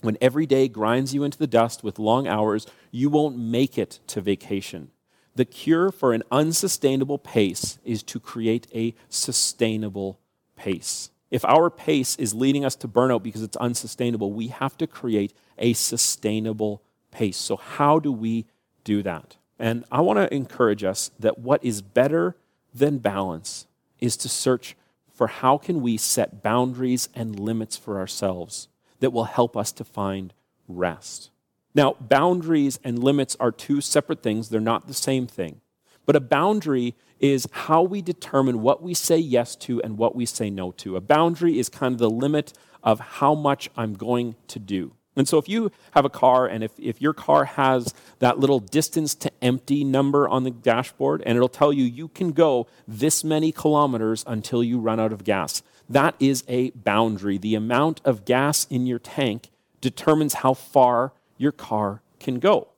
When 0.00 0.18
every 0.20 0.46
day 0.46 0.68
grinds 0.68 1.14
you 1.14 1.24
into 1.24 1.38
the 1.38 1.46
dust 1.46 1.82
with 1.82 1.98
long 1.98 2.28
hours, 2.28 2.66
you 2.90 3.10
won't 3.10 3.36
make 3.36 3.76
it 3.76 4.00
to 4.08 4.20
vacation. 4.20 4.90
The 5.34 5.44
cure 5.44 5.90
for 5.90 6.12
an 6.12 6.22
unsustainable 6.30 7.18
pace 7.18 7.78
is 7.84 8.02
to 8.04 8.20
create 8.20 8.66
a 8.74 8.94
sustainable 9.08 10.18
pace. 10.56 11.10
If 11.30 11.44
our 11.44 11.68
pace 11.68 12.16
is 12.16 12.34
leading 12.34 12.64
us 12.64 12.74
to 12.76 12.88
burnout 12.88 13.22
because 13.22 13.42
it's 13.42 13.56
unsustainable, 13.56 14.32
we 14.32 14.48
have 14.48 14.76
to 14.78 14.86
create 14.86 15.32
a 15.58 15.74
sustainable 15.74 16.82
pace. 17.10 17.36
So, 17.36 17.56
how 17.56 17.98
do 17.98 18.12
we 18.12 18.46
do 18.84 19.02
that? 19.02 19.36
And 19.58 19.84
I 19.90 20.00
want 20.00 20.18
to 20.18 20.32
encourage 20.34 20.84
us 20.84 21.10
that 21.18 21.38
what 21.38 21.62
is 21.64 21.82
better 21.82 22.36
than 22.72 22.98
balance 22.98 23.66
is 24.00 24.16
to 24.18 24.28
search 24.28 24.76
for 25.12 25.26
how 25.26 25.58
can 25.58 25.80
we 25.80 25.96
set 25.96 26.42
boundaries 26.42 27.08
and 27.14 27.38
limits 27.38 27.76
for 27.76 27.98
ourselves 27.98 28.68
that 29.00 29.12
will 29.12 29.24
help 29.24 29.56
us 29.56 29.72
to 29.72 29.84
find 29.84 30.32
rest. 30.68 31.30
Now, 31.74 31.96
boundaries 32.00 32.78
and 32.84 33.02
limits 33.02 33.36
are 33.40 33.52
two 33.52 33.80
separate 33.80 34.22
things, 34.22 34.48
they're 34.48 34.60
not 34.60 34.86
the 34.86 34.94
same 34.94 35.26
thing. 35.26 35.60
But 36.06 36.16
a 36.16 36.20
boundary 36.20 36.94
is 37.20 37.48
how 37.50 37.82
we 37.82 38.00
determine 38.00 38.62
what 38.62 38.82
we 38.82 38.94
say 38.94 39.18
yes 39.18 39.56
to 39.56 39.82
and 39.82 39.98
what 39.98 40.14
we 40.14 40.24
say 40.24 40.50
no 40.50 40.70
to. 40.72 40.96
A 40.96 41.00
boundary 41.00 41.58
is 41.58 41.68
kind 41.68 41.92
of 41.92 41.98
the 41.98 42.10
limit 42.10 42.52
of 42.82 43.00
how 43.00 43.34
much 43.34 43.68
I'm 43.76 43.94
going 43.94 44.36
to 44.48 44.58
do. 44.58 44.92
And 45.18 45.28
so 45.28 45.36
if 45.36 45.48
you 45.48 45.72
have 45.92 46.04
a 46.04 46.10
car 46.10 46.46
and 46.46 46.62
if, 46.62 46.72
if 46.78 47.02
your 47.02 47.12
car 47.12 47.44
has 47.44 47.92
that 48.20 48.38
little 48.38 48.60
distance 48.60 49.14
to 49.16 49.32
empty 49.42 49.82
number 49.82 50.28
on 50.28 50.44
the 50.44 50.50
dashboard 50.50 51.22
and 51.26 51.36
it'll 51.36 51.48
tell 51.48 51.72
you 51.72 51.84
you 51.84 52.08
can 52.08 52.30
go 52.30 52.68
this 52.86 53.24
many 53.24 53.50
kilometers 53.50 54.22
until 54.26 54.62
you 54.62 54.78
run 54.78 55.00
out 55.00 55.12
of 55.12 55.24
gas, 55.24 55.62
that 55.88 56.14
is 56.20 56.44
a 56.46 56.70
boundary. 56.70 57.36
The 57.36 57.56
amount 57.56 58.00
of 58.04 58.24
gas 58.24 58.66
in 58.70 58.86
your 58.86 59.00
tank 59.00 59.50
determines 59.80 60.34
how 60.34 60.54
far 60.54 61.12
your 61.36 61.52
car 61.52 62.00
can 62.20 62.38
go. 62.38 62.68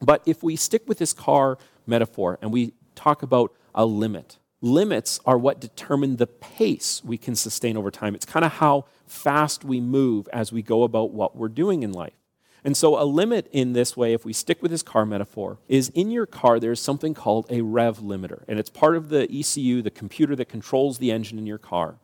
But 0.00 0.22
if 0.26 0.42
we 0.42 0.56
stick 0.56 0.88
with 0.88 0.98
this 0.98 1.12
car 1.12 1.56
metaphor 1.86 2.38
and 2.42 2.52
we 2.52 2.72
talk 2.96 3.22
about 3.22 3.54
a 3.74 3.86
limit, 3.86 4.38
limits 4.60 5.20
are 5.24 5.38
what 5.38 5.60
determine 5.60 6.16
the 6.16 6.26
pace 6.26 7.02
we 7.04 7.16
can 7.16 7.34
sustain 7.34 7.76
over 7.76 7.90
time. 7.90 8.14
It's 8.14 8.26
kind 8.26 8.44
of 8.44 8.52
how 8.52 8.84
fast 9.06 9.64
we 9.64 9.80
move 9.80 10.28
as 10.32 10.52
we 10.52 10.62
go 10.62 10.82
about 10.82 11.12
what 11.12 11.36
we're 11.36 11.48
doing 11.48 11.82
in 11.82 11.92
life. 11.92 12.12
And 12.62 12.76
so, 12.76 13.00
a 13.00 13.04
limit 13.04 13.48
in 13.52 13.72
this 13.72 13.96
way, 13.96 14.12
if 14.12 14.24
we 14.24 14.34
stick 14.34 14.60
with 14.60 14.70
this 14.70 14.82
car 14.82 15.06
metaphor, 15.06 15.58
is 15.66 15.88
in 15.90 16.10
your 16.10 16.26
car 16.26 16.60
there's 16.60 16.80
something 16.80 17.14
called 17.14 17.46
a 17.48 17.62
rev 17.62 18.00
limiter. 18.00 18.42
And 18.46 18.58
it's 18.58 18.68
part 18.68 18.96
of 18.96 19.08
the 19.08 19.22
ECU, 19.30 19.80
the 19.80 19.90
computer 19.90 20.36
that 20.36 20.50
controls 20.50 20.98
the 20.98 21.10
engine 21.10 21.38
in 21.38 21.46
your 21.46 21.58
car. 21.58 21.96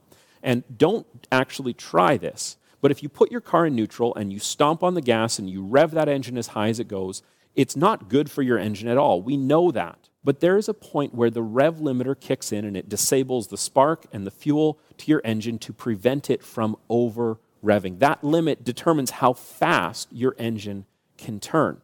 And 0.42 0.64
don't 0.76 1.06
actually 1.30 1.74
try 1.74 2.16
this. 2.16 2.56
But 2.80 2.90
if 2.90 3.02
you 3.02 3.08
put 3.08 3.30
your 3.30 3.40
car 3.40 3.66
in 3.66 3.74
neutral 3.74 4.14
and 4.14 4.32
you 4.32 4.38
stomp 4.38 4.82
on 4.82 4.94
the 4.94 5.00
gas 5.00 5.38
and 5.38 5.50
you 5.50 5.62
rev 5.62 5.90
that 5.90 6.08
engine 6.08 6.38
as 6.38 6.48
high 6.48 6.68
as 6.68 6.78
it 6.78 6.88
goes, 6.88 7.22
it's 7.54 7.76
not 7.76 8.08
good 8.08 8.30
for 8.30 8.42
your 8.42 8.58
engine 8.58 8.88
at 8.88 8.98
all. 8.98 9.20
We 9.20 9.36
know 9.36 9.70
that. 9.72 10.08
But 10.26 10.40
there 10.40 10.56
is 10.56 10.68
a 10.68 10.74
point 10.74 11.14
where 11.14 11.30
the 11.30 11.40
rev 11.40 11.76
limiter 11.76 12.18
kicks 12.18 12.50
in 12.50 12.64
and 12.64 12.76
it 12.76 12.88
disables 12.88 13.46
the 13.46 13.56
spark 13.56 14.06
and 14.12 14.26
the 14.26 14.32
fuel 14.32 14.76
to 14.98 15.08
your 15.08 15.20
engine 15.24 15.56
to 15.60 15.72
prevent 15.72 16.30
it 16.30 16.42
from 16.42 16.76
over 16.88 17.38
revving. 17.64 18.00
That 18.00 18.24
limit 18.24 18.64
determines 18.64 19.12
how 19.12 19.34
fast 19.34 20.08
your 20.10 20.34
engine 20.36 20.84
can 21.16 21.38
turn. 21.38 21.80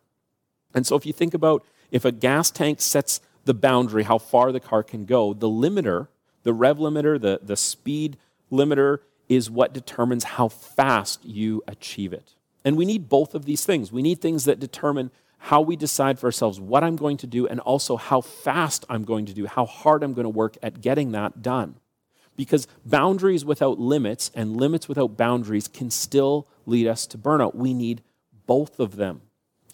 And 0.75 0.85
so 0.85 0.97
if 0.97 1.07
you 1.07 1.13
think 1.13 1.35
about 1.35 1.65
if 1.93 2.05
a 2.05 2.11
gas 2.11 2.51
tank 2.51 2.81
sets 2.81 3.21
the 3.45 3.55
boundary, 3.55 4.03
how 4.03 4.19
far 4.19 4.51
the 4.51 4.59
car 4.59 4.83
can 4.83 5.05
go, 5.05 5.33
the 5.33 5.49
limiter, 5.49 6.09
the 6.43 6.53
rev 6.53 6.79
limiter, 6.79 7.21
the, 7.21 7.39
the 7.45 7.57
speed 7.57 8.17
limiter, 8.51 8.99
is 9.29 9.53
what 9.53 9.73
determines 9.73 10.25
how 10.25 10.49
fast 10.49 11.25
you 11.25 11.63
achieve 11.69 12.13
it. 12.13 12.35
And 12.65 12.77
we 12.77 12.87
need 12.87 13.09
both 13.09 13.37
of 13.37 13.45
these 13.45 13.65
things. 13.65 13.93
We 13.93 14.03
need 14.03 14.21
things 14.21 14.47
that 14.47 14.59
determine 14.59 15.13
how 15.47 15.61
we 15.61 15.75
decide 15.75 16.21
for 16.21 16.27
ourselves 16.27 16.61
what 16.61 16.85
I'm 16.85 16.95
going 16.95 17.17
to 17.17 17.27
do 17.27 17.49
and 17.49 17.59
also 17.59 17.97
how 17.97 18.21
fast 18.21 18.87
I'm 18.89 19.03
going 19.03 19.27
to 19.27 19.35
do, 19.35 19.47
how 19.47 19.67
hard 19.67 20.05
I'm 20.05 20.15
going 20.15 20.25
to 20.25 20.29
work 20.31 20.57
at 20.63 20.81
getting 20.81 21.11
that 21.13 21.43
done. 21.43 21.75
Because 22.37 22.69
boundaries 22.87 23.45
without 23.45 23.81
limits 23.81 24.31
and 24.37 24.57
limits 24.57 24.89
without 24.89 25.17
boundaries 25.17 25.67
can 25.67 25.91
still 25.91 26.47
lead 26.65 26.87
us 26.87 27.09
to 27.09 27.19
burnout. 27.19 27.57
We 27.57 27.75
need 27.75 28.03
both 28.47 28.79
of 28.79 28.95
them. 28.95 29.23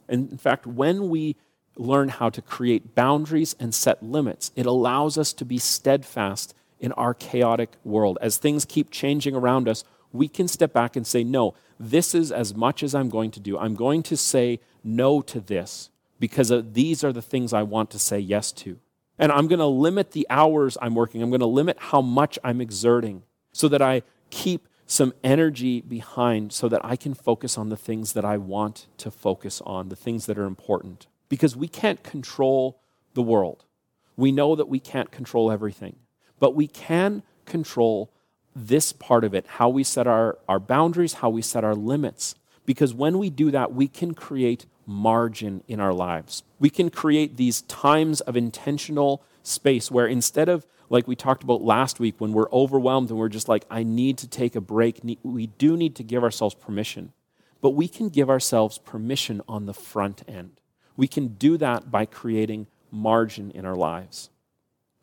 And 0.08 0.32
in 0.32 0.38
fact, 0.38 0.66
when 0.66 1.10
we 1.10 1.36
learn 1.76 2.08
how 2.08 2.30
to 2.30 2.40
create 2.40 2.94
boundaries 2.94 3.54
and 3.60 3.74
set 3.74 4.02
limits, 4.02 4.50
it 4.56 4.64
allows 4.64 5.18
us 5.18 5.34
to 5.34 5.44
be 5.44 5.58
steadfast 5.58 6.54
in 6.80 6.92
our 6.92 7.12
chaotic 7.12 7.72
world. 7.84 8.16
As 8.22 8.38
things 8.38 8.64
keep 8.64 8.90
changing 8.90 9.34
around 9.36 9.68
us, 9.68 9.84
we 10.12 10.28
can 10.28 10.48
step 10.48 10.72
back 10.72 10.96
and 10.96 11.06
say, 11.06 11.24
No, 11.24 11.54
this 11.78 12.14
is 12.14 12.32
as 12.32 12.54
much 12.54 12.82
as 12.82 12.94
I'm 12.94 13.10
going 13.10 13.30
to 13.32 13.40
do. 13.40 13.58
I'm 13.58 13.74
going 13.74 14.02
to 14.04 14.16
say 14.16 14.60
no 14.96 15.20
to 15.22 15.40
this 15.40 15.90
because 16.18 16.52
these 16.72 17.04
are 17.04 17.12
the 17.12 17.22
things 17.22 17.52
I 17.52 17.62
want 17.62 17.90
to 17.90 17.98
say 17.98 18.18
yes 18.18 18.52
to. 18.52 18.78
And 19.18 19.32
I'm 19.32 19.48
going 19.48 19.58
to 19.58 19.66
limit 19.66 20.12
the 20.12 20.26
hours 20.30 20.78
I'm 20.80 20.94
working. 20.94 21.22
I'm 21.22 21.30
going 21.30 21.40
to 21.40 21.46
limit 21.46 21.76
how 21.78 22.00
much 22.00 22.38
I'm 22.44 22.60
exerting 22.60 23.22
so 23.52 23.68
that 23.68 23.82
I 23.82 24.02
keep 24.30 24.68
some 24.86 25.12
energy 25.22 25.80
behind 25.82 26.52
so 26.52 26.68
that 26.68 26.80
I 26.84 26.96
can 26.96 27.14
focus 27.14 27.58
on 27.58 27.68
the 27.68 27.76
things 27.76 28.14
that 28.14 28.24
I 28.24 28.38
want 28.38 28.86
to 28.98 29.10
focus 29.10 29.60
on, 29.66 29.90
the 29.90 29.96
things 29.96 30.26
that 30.26 30.38
are 30.38 30.46
important. 30.46 31.06
Because 31.28 31.54
we 31.54 31.68
can't 31.68 32.02
control 32.02 32.80
the 33.14 33.22
world. 33.22 33.64
We 34.16 34.32
know 34.32 34.56
that 34.56 34.68
we 34.68 34.80
can't 34.80 35.10
control 35.10 35.52
everything, 35.52 35.96
but 36.38 36.54
we 36.54 36.66
can 36.66 37.22
control 37.44 38.10
this 38.56 38.92
part 38.92 39.24
of 39.24 39.34
it, 39.34 39.46
how 39.46 39.68
we 39.68 39.84
set 39.84 40.06
our, 40.06 40.38
our 40.48 40.58
boundaries, 40.58 41.14
how 41.14 41.28
we 41.28 41.42
set 41.42 41.64
our 41.64 41.74
limits. 41.74 42.34
Because 42.64 42.94
when 42.94 43.18
we 43.18 43.30
do 43.30 43.50
that, 43.50 43.72
we 43.72 43.88
can 43.88 44.14
create 44.14 44.66
margin 44.88 45.62
in 45.68 45.78
our 45.78 45.92
lives. 45.92 46.42
We 46.58 46.70
can 46.70 46.88
create 46.88 47.36
these 47.36 47.60
times 47.62 48.22
of 48.22 48.36
intentional 48.36 49.22
space 49.42 49.90
where 49.90 50.06
instead 50.06 50.48
of, 50.48 50.66
like 50.88 51.06
we 51.06 51.14
talked 51.14 51.42
about 51.42 51.62
last 51.62 52.00
week, 52.00 52.14
when 52.18 52.32
we're 52.32 52.50
overwhelmed 52.50 53.10
and 53.10 53.18
we're 53.18 53.28
just 53.28 53.48
like, 53.48 53.66
I 53.70 53.82
need 53.82 54.16
to 54.18 54.26
take 54.26 54.56
a 54.56 54.60
break, 54.62 55.00
we 55.22 55.46
do 55.46 55.76
need 55.76 55.94
to 55.96 56.02
give 56.02 56.24
ourselves 56.24 56.54
permission. 56.54 57.12
But 57.60 57.70
we 57.70 57.86
can 57.86 58.08
give 58.08 58.30
ourselves 58.30 58.78
permission 58.78 59.42
on 59.46 59.66
the 59.66 59.74
front 59.74 60.22
end. 60.26 60.60
We 60.96 61.06
can 61.06 61.28
do 61.28 61.58
that 61.58 61.90
by 61.90 62.06
creating 62.06 62.66
margin 62.90 63.50
in 63.50 63.66
our 63.66 63.76
lives. 63.76 64.30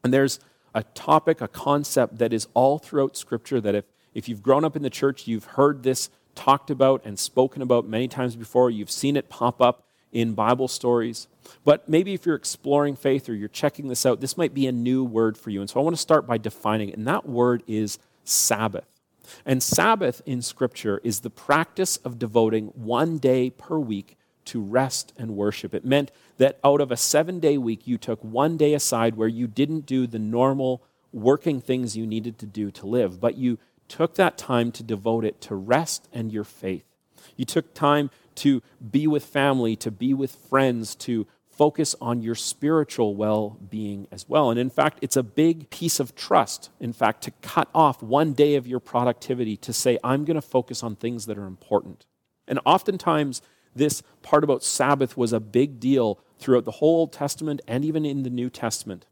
And 0.04 0.12
there's 0.12 0.40
a 0.74 0.84
topic, 0.84 1.42
a 1.42 1.48
concept 1.48 2.18
that 2.18 2.34
is 2.34 2.48
all 2.54 2.80
throughout 2.80 3.16
Scripture 3.16 3.62
that 3.62 3.76
if, 3.76 3.86
if 4.14 4.28
you've 4.28 4.42
grown 4.42 4.66
up 4.66 4.76
in 4.76 4.82
the 4.82 4.90
church, 4.90 5.28
you've 5.28 5.46
heard 5.46 5.84
this 5.84 6.10
talked 6.36 6.70
about 6.70 7.02
and 7.06 7.18
spoken 7.18 7.62
about 7.62 7.88
many 7.88 8.08
times 8.08 8.36
before. 8.36 8.70
You've 8.70 8.92
seen 8.92 9.16
it 9.16 9.30
pop 9.30 9.62
up 9.62 9.86
in 10.12 10.34
Bible 10.34 10.68
stories. 10.68 11.28
But 11.64 11.90
maybe 11.90 12.14
if 12.14 12.26
you're 12.26 12.36
exploring 12.36 12.96
faith 12.96 13.28
or 13.28 13.34
you're 13.34 13.50
checking 13.50 13.88
this 13.88 14.06
out, 14.06 14.22
this 14.22 14.38
might 14.38 14.54
be 14.54 14.68
a 14.68 14.72
new 14.72 15.04
word 15.04 15.38
for 15.38 15.50
you. 15.50 15.60
And 15.60 15.70
so 15.70 15.80
I 15.80 15.84
want 15.84 15.96
to 15.96 16.02
start 16.02 16.26
by 16.26 16.38
defining 16.38 16.90
it. 16.90 16.98
And 16.98 17.08
that 17.08 17.28
word 17.28 17.64
is 17.68 18.00
Sabbath. 18.24 18.86
And 19.46 19.62
Sabbath 19.62 20.22
in 20.26 20.42
Scripture 20.42 21.02
is 21.04 21.20
the 21.20 21.30
practice 21.30 21.98
of 21.98 22.20
devoting 22.20 22.68
one 22.76 23.18
day 23.18 23.50
per 23.50 23.78
week 23.78 24.18
to 24.46 24.62
rest 24.62 25.12
and 25.18 25.36
worship. 25.36 25.74
It 25.74 25.84
meant 25.84 26.12
that 26.38 26.60
out 26.64 26.80
of 26.80 26.92
a 26.92 26.98
seven 26.98 27.40
day 27.40 27.58
week, 27.58 27.88
you 27.88 27.98
took 27.98 28.24
one 28.24 28.58
day 28.58 28.74
aside 28.74 29.16
where 29.16 29.28
you 29.28 29.48
didn't 29.48 29.86
do 29.86 30.08
the 30.08 30.20
normal 30.20 30.84
working 31.12 31.62
things 31.62 31.98
you 31.98 32.06
needed 32.06 32.38
to 32.40 32.46
do 32.46 32.70
to 32.72 32.86
live, 32.86 33.20
but 33.20 33.38
you 33.38 33.58
took 33.88 34.16
that 34.16 34.38
time 34.38 34.72
to 34.74 34.84
devote 34.84 35.26
it 35.26 35.42
to 35.42 35.56
rest 35.56 36.08
and 36.14 36.32
your 36.32 36.44
faith. 36.44 36.86
You 37.36 37.46
took 37.46 37.74
time 37.74 38.10
to 38.36 38.62
be 38.92 39.08
with 39.08 39.26
family, 39.26 39.76
to 39.78 39.92
be 39.92 40.14
with 40.14 40.32
friends, 40.32 40.96
to 40.96 41.28
focus 41.50 41.96
on 42.02 42.22
your 42.22 42.36
spiritual 42.36 43.16
well 43.16 43.58
being 43.70 44.08
as 44.12 44.28
well. 44.28 44.50
And 44.50 44.60
in 44.60 44.70
fact, 44.70 45.00
it's 45.02 45.16
a 45.16 45.24
big 45.24 45.70
piece 45.70 46.00
of 46.00 46.16
trust, 46.16 46.70
in 46.80 46.92
fact, 46.92 47.24
to 47.24 47.32
cut 47.42 47.70
off 47.74 48.04
one 48.04 48.34
day 48.34 48.56
of 48.56 48.68
your 48.68 48.82
productivity 48.82 49.56
to 49.58 49.72
say, 49.72 49.98
I'm 50.04 50.26
going 50.26 50.36
to 50.36 50.42
focus 50.42 50.84
on 50.84 50.96
things 50.96 51.26
that 51.28 51.38
are 51.38 51.48
important. 51.48 52.06
And 52.48 52.60
oftentimes, 52.66 53.42
this 53.74 54.04
part 54.22 54.44
about 54.44 54.64
Sabbath 54.64 55.18
was 55.18 55.34
a 55.34 55.40
big 55.40 55.80
deal 55.80 56.20
throughout 56.40 56.66
the 56.66 56.72
whole 56.72 57.00
Old 57.00 57.14
Testament 57.14 57.62
and 57.68 57.84
even 57.86 58.06
in 58.06 58.24
the 58.24 58.30
New 58.30 58.50
Testament. 58.50 59.06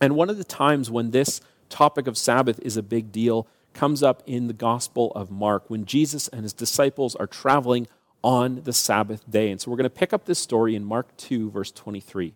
And 0.00 0.16
one 0.16 0.30
of 0.30 0.38
the 0.38 0.44
times 0.44 0.90
when 0.90 1.10
this 1.10 1.40
topic 1.68 2.06
of 2.06 2.18
Sabbath 2.18 2.58
is 2.62 2.76
a 2.76 2.82
big 2.82 3.12
deal 3.12 3.46
comes 3.74 4.02
up 4.02 4.22
in 4.26 4.46
the 4.46 4.52
Gospel 4.52 5.12
of 5.12 5.30
Mark 5.30 5.68
when 5.68 5.84
Jesus 5.84 6.28
and 6.28 6.42
his 6.42 6.52
disciples 6.52 7.14
are 7.16 7.26
traveling 7.26 7.86
on 8.22 8.62
the 8.64 8.72
Sabbath 8.72 9.28
day. 9.30 9.50
And 9.50 9.60
so 9.60 9.70
we're 9.70 9.76
going 9.76 9.84
to 9.84 9.90
pick 9.90 10.12
up 10.12 10.24
this 10.24 10.38
story 10.38 10.74
in 10.74 10.84
Mark 10.84 11.16
2, 11.16 11.50
verse 11.50 11.70
23. 11.70 12.28
It 12.28 12.34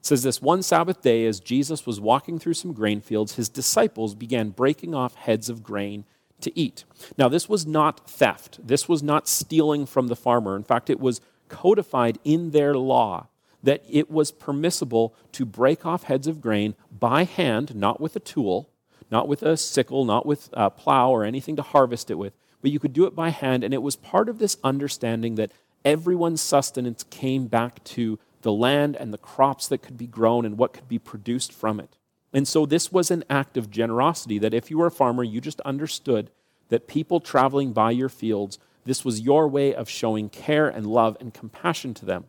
says 0.00 0.22
this 0.22 0.40
one 0.40 0.62
Sabbath 0.62 1.02
day, 1.02 1.26
as 1.26 1.40
Jesus 1.40 1.86
was 1.86 2.00
walking 2.00 2.38
through 2.38 2.54
some 2.54 2.72
grain 2.72 3.00
fields, 3.00 3.34
his 3.34 3.48
disciples 3.48 4.14
began 4.14 4.50
breaking 4.50 4.94
off 4.94 5.14
heads 5.14 5.48
of 5.48 5.62
grain 5.62 6.04
to 6.40 6.58
eat. 6.58 6.84
Now, 7.18 7.28
this 7.28 7.48
was 7.48 7.66
not 7.66 8.08
theft. 8.08 8.66
This 8.66 8.88
was 8.88 9.02
not 9.02 9.28
stealing 9.28 9.84
from 9.84 10.08
the 10.08 10.16
farmer. 10.16 10.56
In 10.56 10.64
fact, 10.64 10.88
it 10.88 11.00
was 11.00 11.20
codified 11.48 12.18
in 12.24 12.52
their 12.52 12.74
law 12.74 13.26
that 13.62 13.84
it 13.88 14.10
was 14.10 14.32
permissible 14.32 15.14
to 15.32 15.44
break 15.44 15.84
off 15.84 16.04
heads 16.04 16.26
of 16.26 16.40
grain 16.40 16.74
by 16.98 17.24
hand, 17.24 17.74
not 17.74 18.00
with 18.00 18.16
a 18.16 18.20
tool, 18.20 18.69
not 19.10 19.28
with 19.28 19.42
a 19.42 19.56
sickle, 19.56 20.04
not 20.04 20.26
with 20.26 20.48
a 20.52 20.70
plow 20.70 21.10
or 21.10 21.24
anything 21.24 21.56
to 21.56 21.62
harvest 21.62 22.10
it 22.10 22.18
with, 22.18 22.32
but 22.62 22.70
you 22.70 22.78
could 22.78 22.92
do 22.92 23.06
it 23.06 23.14
by 23.14 23.30
hand. 23.30 23.64
And 23.64 23.74
it 23.74 23.82
was 23.82 23.96
part 23.96 24.28
of 24.28 24.38
this 24.38 24.56
understanding 24.62 25.34
that 25.36 25.52
everyone's 25.84 26.40
sustenance 26.40 27.04
came 27.04 27.46
back 27.46 27.82
to 27.84 28.18
the 28.42 28.52
land 28.52 28.96
and 28.96 29.12
the 29.12 29.18
crops 29.18 29.68
that 29.68 29.82
could 29.82 29.98
be 29.98 30.06
grown 30.06 30.44
and 30.44 30.58
what 30.58 30.72
could 30.72 30.88
be 30.88 30.98
produced 30.98 31.52
from 31.52 31.80
it. 31.80 31.96
And 32.32 32.46
so 32.46 32.64
this 32.64 32.92
was 32.92 33.10
an 33.10 33.24
act 33.28 33.56
of 33.56 33.70
generosity 33.70 34.38
that 34.38 34.54
if 34.54 34.70
you 34.70 34.78
were 34.78 34.86
a 34.86 34.90
farmer, 34.90 35.24
you 35.24 35.40
just 35.40 35.60
understood 35.62 36.30
that 36.68 36.86
people 36.86 37.20
traveling 37.20 37.72
by 37.72 37.90
your 37.90 38.08
fields, 38.08 38.58
this 38.84 39.04
was 39.04 39.20
your 39.20 39.48
way 39.48 39.74
of 39.74 39.88
showing 39.88 40.28
care 40.28 40.68
and 40.68 40.86
love 40.86 41.16
and 41.20 41.34
compassion 41.34 41.92
to 41.94 42.06
them. 42.06 42.26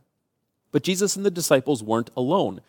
But 0.72 0.84
Jesus 0.84 1.16
and 1.16 1.26
the 1.26 1.32
disciples 1.32 1.84
weren't 1.84 2.10
alone. 2.18 2.62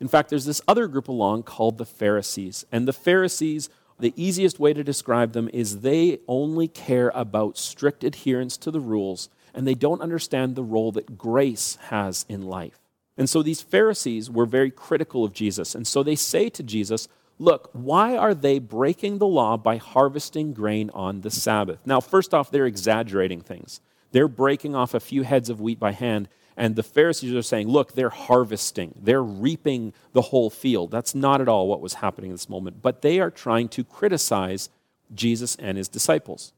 In 0.00 0.08
fact, 0.08 0.30
there's 0.30 0.46
this 0.46 0.62
other 0.66 0.88
group 0.88 1.08
along 1.08 1.44
called 1.44 1.78
the 1.78 1.84
Pharisees. 1.84 2.64
And 2.72 2.88
the 2.88 2.92
Pharisees, 2.92 3.68
the 3.98 4.14
easiest 4.16 4.58
way 4.58 4.72
to 4.72 4.82
describe 4.82 5.32
them 5.32 5.50
is 5.52 5.80
they 5.80 6.20
only 6.26 6.66
care 6.66 7.12
about 7.14 7.58
strict 7.58 8.02
adherence 8.02 8.56
to 8.58 8.70
the 8.70 8.80
rules 8.80 9.28
and 9.54 9.66
they 9.66 9.74
don't 9.74 10.00
understand 10.00 10.54
the 10.54 10.62
role 10.62 10.92
that 10.92 11.18
grace 11.18 11.76
has 11.88 12.24
in 12.28 12.42
life. 12.42 12.78
And 13.18 13.28
so 13.28 13.42
these 13.42 13.60
Pharisees 13.60 14.30
were 14.30 14.46
very 14.46 14.70
critical 14.70 15.24
of 15.24 15.32
Jesus. 15.32 15.74
And 15.74 15.86
so 15.86 16.02
they 16.02 16.16
say 16.16 16.48
to 16.48 16.62
Jesus, 16.62 17.08
Look, 17.38 17.70
why 17.72 18.18
are 18.18 18.34
they 18.34 18.58
breaking 18.58 19.16
the 19.16 19.26
law 19.26 19.56
by 19.56 19.78
harvesting 19.78 20.52
grain 20.52 20.90
on 20.92 21.22
the 21.22 21.30
Sabbath? 21.30 21.78
Now, 21.86 22.00
first 22.00 22.34
off, 22.34 22.50
they're 22.50 22.66
exaggerating 22.66 23.40
things. 23.40 23.80
They're 24.12 24.28
breaking 24.28 24.74
off 24.74 24.92
a 24.92 25.00
few 25.00 25.22
heads 25.22 25.48
of 25.48 25.58
wheat 25.58 25.78
by 25.78 25.92
hand, 25.92 26.28
and 26.60 26.76
the 26.76 26.82
Pharisees 26.82 27.34
are 27.34 27.40
saying, 27.40 27.68
Look, 27.68 27.94
they're 27.94 28.10
harvesting, 28.10 28.94
they're 29.02 29.22
reaping 29.22 29.94
the 30.12 30.20
whole 30.20 30.50
field. 30.50 30.90
That's 30.90 31.14
not 31.14 31.40
at 31.40 31.48
all 31.48 31.66
what 31.66 31.80
was 31.80 31.94
happening 31.94 32.30
in 32.30 32.34
this 32.34 32.50
moment. 32.50 32.82
But 32.82 33.00
they 33.00 33.18
are 33.18 33.30
trying 33.30 33.70
to 33.70 33.82
criticize 33.82 34.68
Jesus 35.14 35.56
and 35.56 35.78
his 35.78 35.88
disciples. 35.88 36.52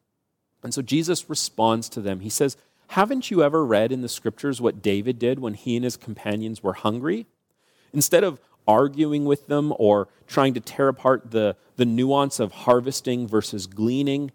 And 0.64 0.74
so 0.74 0.82
Jesus 0.82 1.30
responds 1.30 1.88
to 1.90 2.00
them. 2.00 2.18
He 2.18 2.30
says, 2.30 2.56
Haven't 2.88 3.30
you 3.30 3.44
ever 3.44 3.64
read 3.64 3.92
in 3.92 4.02
the 4.02 4.08
scriptures 4.08 4.60
what 4.60 4.82
David 4.82 5.20
did 5.20 5.38
when 5.38 5.54
he 5.54 5.76
and 5.76 5.84
his 5.84 5.96
companions 5.96 6.64
were 6.64 6.72
hungry? 6.72 7.26
Instead 7.92 8.24
of 8.24 8.40
arguing 8.66 9.24
with 9.24 9.46
them 9.46 9.72
or 9.78 10.08
trying 10.26 10.54
to 10.54 10.60
tear 10.60 10.88
apart 10.88 11.30
the, 11.30 11.54
the 11.76 11.84
nuance 11.84 12.40
of 12.40 12.50
harvesting 12.50 13.28
versus 13.28 13.68
gleaning, 13.68 14.32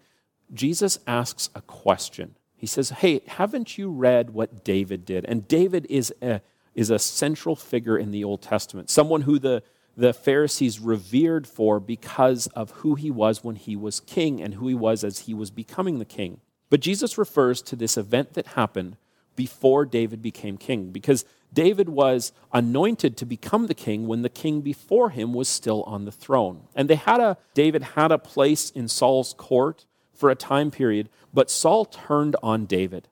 Jesus 0.54 0.98
asks 1.06 1.50
a 1.54 1.60
question. 1.60 2.36
He 2.58 2.66
says, 2.66 2.90
Hey, 2.90 3.22
haven't 3.26 3.78
you 3.78 3.90
read 3.90 4.30
what 4.30 4.64
David 4.64 5.04
did? 5.04 5.24
And 5.24 5.46
David 5.48 5.86
is 5.88 6.12
a, 6.20 6.42
is 6.74 6.90
a 6.90 6.98
central 6.98 7.56
figure 7.56 7.96
in 7.96 8.10
the 8.10 8.24
Old 8.24 8.42
Testament, 8.42 8.90
someone 8.90 9.22
who 9.22 9.38
the, 9.38 9.62
the 9.96 10.12
Pharisees 10.12 10.80
revered 10.80 11.46
for 11.46 11.80
because 11.80 12.48
of 12.48 12.70
who 12.72 12.96
he 12.96 13.10
was 13.10 13.42
when 13.42 13.56
he 13.56 13.76
was 13.76 14.00
king 14.00 14.42
and 14.42 14.54
who 14.54 14.66
he 14.68 14.74
was 14.74 15.04
as 15.04 15.20
he 15.20 15.34
was 15.34 15.50
becoming 15.50 15.98
the 15.98 16.04
king. 16.04 16.40
But 16.68 16.80
Jesus 16.80 17.16
refers 17.16 17.62
to 17.62 17.76
this 17.76 17.96
event 17.96 18.34
that 18.34 18.48
happened 18.48 18.96
before 19.36 19.86
David 19.86 20.20
became 20.20 20.56
king, 20.56 20.90
because 20.90 21.24
David 21.52 21.88
was 21.88 22.32
anointed 22.52 23.16
to 23.16 23.24
become 23.24 23.68
the 23.68 23.74
king 23.74 24.08
when 24.08 24.22
the 24.22 24.28
king 24.28 24.60
before 24.62 25.10
him 25.10 25.32
was 25.32 25.48
still 25.48 25.84
on 25.84 26.04
the 26.04 26.12
throne. 26.12 26.62
And 26.74 26.90
they 26.90 26.96
had 26.96 27.20
a 27.20 27.38
David 27.54 27.82
had 27.94 28.10
a 28.10 28.18
place 28.18 28.70
in 28.70 28.88
Saul's 28.88 29.34
court 29.38 29.86
for 30.18 30.28
a 30.28 30.34
time 30.34 30.70
period, 30.70 31.08
but 31.32 31.50
Saul 31.50 31.84
turned 31.84 32.36
on 32.42 32.66
David. 32.66 33.08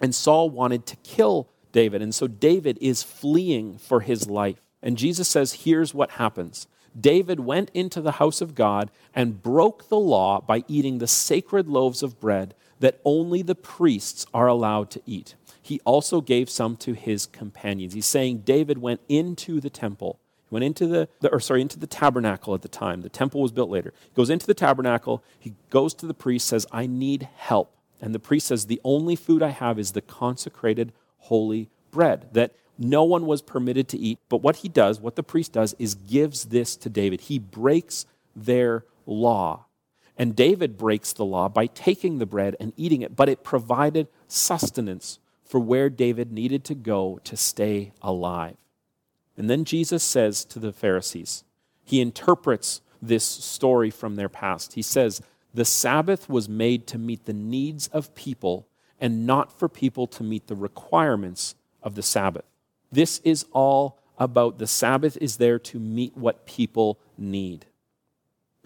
And 0.00 0.14
Saul 0.14 0.50
wanted 0.50 0.84
to 0.86 0.96
kill 0.96 1.48
David, 1.72 2.02
and 2.02 2.14
so 2.14 2.26
David 2.26 2.78
is 2.80 3.02
fleeing 3.02 3.78
for 3.78 4.00
his 4.00 4.28
life. 4.28 4.62
And 4.82 4.98
Jesus 4.98 5.28
says, 5.28 5.64
here's 5.64 5.94
what 5.94 6.12
happens. 6.12 6.66
David 6.98 7.40
went 7.40 7.70
into 7.74 8.00
the 8.00 8.12
house 8.12 8.40
of 8.40 8.54
God 8.54 8.90
and 9.14 9.42
broke 9.42 9.88
the 9.88 9.98
law 9.98 10.40
by 10.40 10.64
eating 10.68 10.98
the 10.98 11.06
sacred 11.06 11.68
loaves 11.68 12.02
of 12.02 12.20
bread 12.20 12.54
that 12.80 13.00
only 13.04 13.42
the 13.42 13.54
priests 13.54 14.26
are 14.32 14.46
allowed 14.46 14.90
to 14.90 15.02
eat. 15.06 15.34
He 15.60 15.80
also 15.84 16.20
gave 16.20 16.48
some 16.48 16.76
to 16.78 16.92
his 16.92 17.26
companions. 17.26 17.94
He's 17.94 18.06
saying 18.06 18.38
David 18.40 18.78
went 18.78 19.00
into 19.08 19.60
the 19.60 19.70
temple. 19.70 20.20
Went 20.56 20.64
into 20.64 20.86
the, 20.86 21.06
the 21.20 21.30
or 21.30 21.38
sorry, 21.38 21.60
into 21.60 21.78
the 21.78 21.86
tabernacle 21.86 22.54
at 22.54 22.62
the 22.62 22.68
time. 22.68 23.02
The 23.02 23.10
temple 23.10 23.42
was 23.42 23.52
built 23.52 23.68
later. 23.68 23.92
He 24.00 24.10
goes 24.14 24.30
into 24.30 24.46
the 24.46 24.54
tabernacle. 24.54 25.22
He 25.38 25.52
goes 25.68 25.92
to 25.92 26.06
the 26.06 26.14
priest, 26.14 26.48
says, 26.48 26.64
I 26.72 26.86
need 26.86 27.28
help. 27.36 27.76
And 28.00 28.14
the 28.14 28.18
priest 28.18 28.46
says, 28.46 28.64
The 28.64 28.80
only 28.82 29.16
food 29.16 29.42
I 29.42 29.50
have 29.50 29.78
is 29.78 29.92
the 29.92 30.00
consecrated 30.00 30.94
holy 31.18 31.68
bread 31.90 32.30
that 32.32 32.54
no 32.78 33.04
one 33.04 33.26
was 33.26 33.42
permitted 33.42 33.86
to 33.88 33.98
eat. 33.98 34.18
But 34.30 34.38
what 34.38 34.56
he 34.56 34.70
does, 34.70 34.98
what 34.98 35.14
the 35.14 35.22
priest 35.22 35.52
does, 35.52 35.74
is 35.78 35.94
gives 35.94 36.46
this 36.46 36.74
to 36.76 36.88
David. 36.88 37.20
He 37.20 37.38
breaks 37.38 38.06
their 38.34 38.86
law. 39.04 39.66
And 40.16 40.34
David 40.34 40.78
breaks 40.78 41.12
the 41.12 41.26
law 41.26 41.50
by 41.50 41.66
taking 41.66 42.16
the 42.16 42.24
bread 42.24 42.56
and 42.58 42.72
eating 42.78 43.02
it, 43.02 43.14
but 43.14 43.28
it 43.28 43.44
provided 43.44 44.08
sustenance 44.26 45.18
for 45.44 45.60
where 45.60 45.90
David 45.90 46.32
needed 46.32 46.64
to 46.64 46.74
go 46.74 47.20
to 47.24 47.36
stay 47.36 47.92
alive. 48.00 48.56
And 49.36 49.50
then 49.50 49.64
Jesus 49.64 50.02
says 50.02 50.44
to 50.46 50.58
the 50.58 50.72
Pharisees, 50.72 51.44
he 51.84 52.00
interprets 52.00 52.80
this 53.00 53.24
story 53.24 53.90
from 53.90 54.16
their 54.16 54.28
past. 54.28 54.74
He 54.74 54.82
says, 54.82 55.22
The 55.54 55.64
Sabbath 55.64 56.28
was 56.28 56.48
made 56.48 56.86
to 56.88 56.98
meet 56.98 57.26
the 57.26 57.32
needs 57.32 57.86
of 57.88 58.14
people 58.14 58.66
and 59.00 59.26
not 59.26 59.52
for 59.56 59.68
people 59.68 60.06
to 60.08 60.22
meet 60.22 60.46
the 60.46 60.56
requirements 60.56 61.54
of 61.82 61.94
the 61.94 62.02
Sabbath. 62.02 62.44
This 62.90 63.20
is 63.24 63.44
all 63.52 63.98
about 64.18 64.58
the 64.58 64.66
Sabbath 64.66 65.18
is 65.20 65.36
there 65.36 65.58
to 65.58 65.78
meet 65.78 66.16
what 66.16 66.46
people 66.46 66.98
need. 67.18 67.66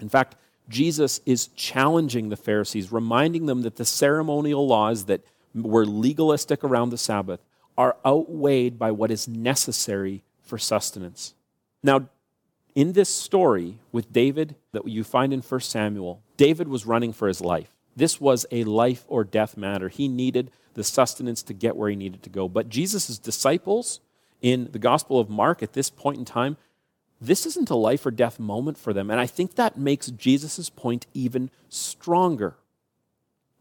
In 0.00 0.09
fact, 0.09 0.37
Jesus 0.68 1.20
is 1.26 1.48
challenging 1.48 2.28
the 2.28 2.37
Pharisees, 2.37 2.92
reminding 2.92 3.46
them 3.46 3.62
that 3.62 3.76
the 3.76 3.85
ceremonial 3.85 4.66
laws 4.66 5.06
that 5.06 5.22
were 5.54 5.85
legalistic 5.85 6.62
around 6.62 6.90
the 6.90 6.98
Sabbath 6.98 7.40
are 7.76 7.96
outweighed 8.06 8.78
by 8.78 8.92
what 8.92 9.11
is 9.11 9.26
necessary 9.26 10.22
for 10.50 10.58
sustenance. 10.58 11.34
Now, 11.82 12.08
in 12.74 12.92
this 12.92 13.08
story 13.08 13.78
with 13.92 14.12
David 14.12 14.56
that 14.72 14.86
you 14.86 15.02
find 15.04 15.32
in 15.32 15.40
1 15.40 15.60
Samuel, 15.60 16.22
David 16.36 16.68
was 16.68 16.84
running 16.84 17.12
for 17.12 17.28
his 17.28 17.40
life. 17.40 17.74
This 17.96 18.20
was 18.20 18.46
a 18.50 18.64
life 18.64 19.04
or 19.08 19.24
death 19.24 19.56
matter. 19.56 19.88
He 19.88 20.08
needed 20.08 20.50
the 20.74 20.84
sustenance 20.84 21.42
to 21.44 21.54
get 21.54 21.76
where 21.76 21.88
he 21.88 21.96
needed 21.96 22.22
to 22.24 22.30
go. 22.30 22.48
But 22.48 22.68
Jesus' 22.68 23.18
disciples 23.18 24.00
in 24.42 24.68
the 24.72 24.78
Gospel 24.78 25.18
of 25.18 25.30
Mark 25.30 25.62
at 25.62 25.72
this 25.72 25.88
point 25.90 26.18
in 26.18 26.24
time 26.24 26.56
this 27.20 27.44
isn't 27.44 27.68
a 27.68 27.76
life 27.76 28.06
or 28.06 28.10
death 28.10 28.38
moment 28.38 28.78
for 28.78 28.92
them. 28.92 29.10
And 29.10 29.20
I 29.20 29.26
think 29.26 29.54
that 29.54 29.76
makes 29.76 30.06
Jesus' 30.10 30.70
point 30.70 31.06
even 31.12 31.50
stronger. 31.68 32.56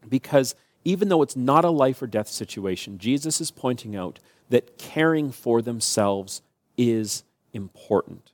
Because 0.08 0.54
even 0.82 1.10
though 1.10 1.20
it's 1.20 1.36
not 1.36 1.66
a 1.66 1.70
life 1.70 2.00
or 2.00 2.06
death 2.06 2.28
situation, 2.28 2.96
Jesus 2.96 3.40
is 3.40 3.50
pointing 3.50 3.94
out 3.94 4.18
that 4.48 4.78
caring 4.78 5.30
for 5.30 5.60
themselves 5.60 6.40
is 6.80 7.24
important. 7.52 8.32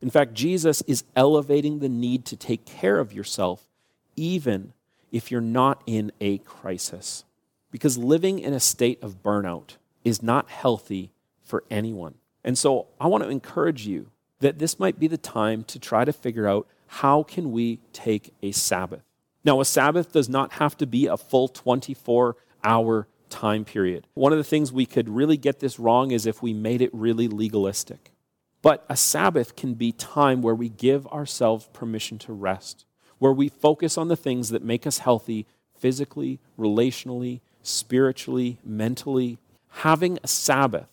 In 0.00 0.08
fact, 0.08 0.34
Jesus 0.34 0.82
is 0.82 1.02
elevating 1.16 1.80
the 1.80 1.88
need 1.88 2.24
to 2.26 2.36
take 2.36 2.64
care 2.64 3.00
of 3.00 3.12
yourself, 3.12 3.68
even 4.14 4.72
if 5.10 5.32
you're 5.32 5.40
not 5.40 5.82
in 5.84 6.12
a 6.20 6.38
crisis. 6.38 7.24
Because 7.72 7.98
living 7.98 8.38
in 8.38 8.52
a 8.52 8.60
state 8.60 9.02
of 9.02 9.20
burnout 9.22 9.78
is 10.04 10.22
not 10.22 10.48
healthy 10.48 11.10
for 11.42 11.64
anyone. 11.70 12.14
And 12.44 12.56
so 12.56 12.86
I 13.00 13.08
want 13.08 13.24
to 13.24 13.30
encourage 13.30 13.84
you 13.84 14.10
that 14.38 14.60
this 14.60 14.78
might 14.78 15.00
be 15.00 15.08
the 15.08 15.18
time 15.18 15.64
to 15.64 15.80
try 15.80 16.04
to 16.04 16.12
figure 16.12 16.46
out 16.46 16.68
how 16.86 17.24
can 17.24 17.50
we 17.50 17.80
take 17.92 18.32
a 18.42 18.52
Sabbath. 18.52 19.02
Now, 19.44 19.60
a 19.60 19.64
Sabbath 19.64 20.12
does 20.12 20.28
not 20.28 20.54
have 20.54 20.76
to 20.76 20.86
be 20.86 21.06
a 21.06 21.16
full 21.16 21.48
24 21.48 22.36
hour 22.62 23.08
time 23.32 23.64
period. 23.64 24.06
One 24.14 24.32
of 24.32 24.38
the 24.38 24.44
things 24.44 24.70
we 24.70 24.86
could 24.86 25.08
really 25.08 25.36
get 25.36 25.58
this 25.58 25.78
wrong 25.78 26.10
is 26.10 26.26
if 26.26 26.42
we 26.42 26.52
made 26.52 26.82
it 26.82 26.90
really 26.92 27.26
legalistic. 27.26 28.12
But 28.60 28.84
a 28.88 28.96
Sabbath 28.96 29.56
can 29.56 29.74
be 29.74 29.90
time 29.90 30.42
where 30.42 30.54
we 30.54 30.68
give 30.68 31.06
ourselves 31.08 31.68
permission 31.72 32.18
to 32.20 32.32
rest, 32.32 32.84
where 33.18 33.32
we 33.32 33.48
focus 33.48 33.98
on 33.98 34.08
the 34.08 34.16
things 34.16 34.50
that 34.50 34.62
make 34.62 34.86
us 34.86 34.98
healthy 34.98 35.46
physically, 35.76 36.38
relationally, 36.56 37.40
spiritually, 37.62 38.58
mentally. 38.64 39.38
Having 39.68 40.18
a 40.22 40.28
Sabbath 40.28 40.90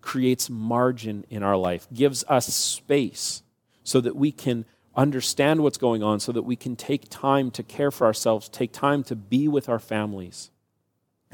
creates 0.00 0.50
margin 0.50 1.24
in 1.30 1.42
our 1.42 1.56
life, 1.56 1.86
gives 1.94 2.24
us 2.24 2.46
space 2.52 3.42
so 3.84 4.00
that 4.00 4.16
we 4.16 4.32
can 4.32 4.64
understand 4.96 5.62
what's 5.62 5.78
going 5.78 6.02
on, 6.02 6.18
so 6.18 6.32
that 6.32 6.42
we 6.42 6.56
can 6.56 6.74
take 6.76 7.08
time 7.10 7.50
to 7.52 7.62
care 7.62 7.90
for 7.90 8.06
ourselves, 8.06 8.48
take 8.48 8.72
time 8.72 9.04
to 9.04 9.14
be 9.14 9.46
with 9.48 9.68
our 9.68 9.78
families, 9.78 10.50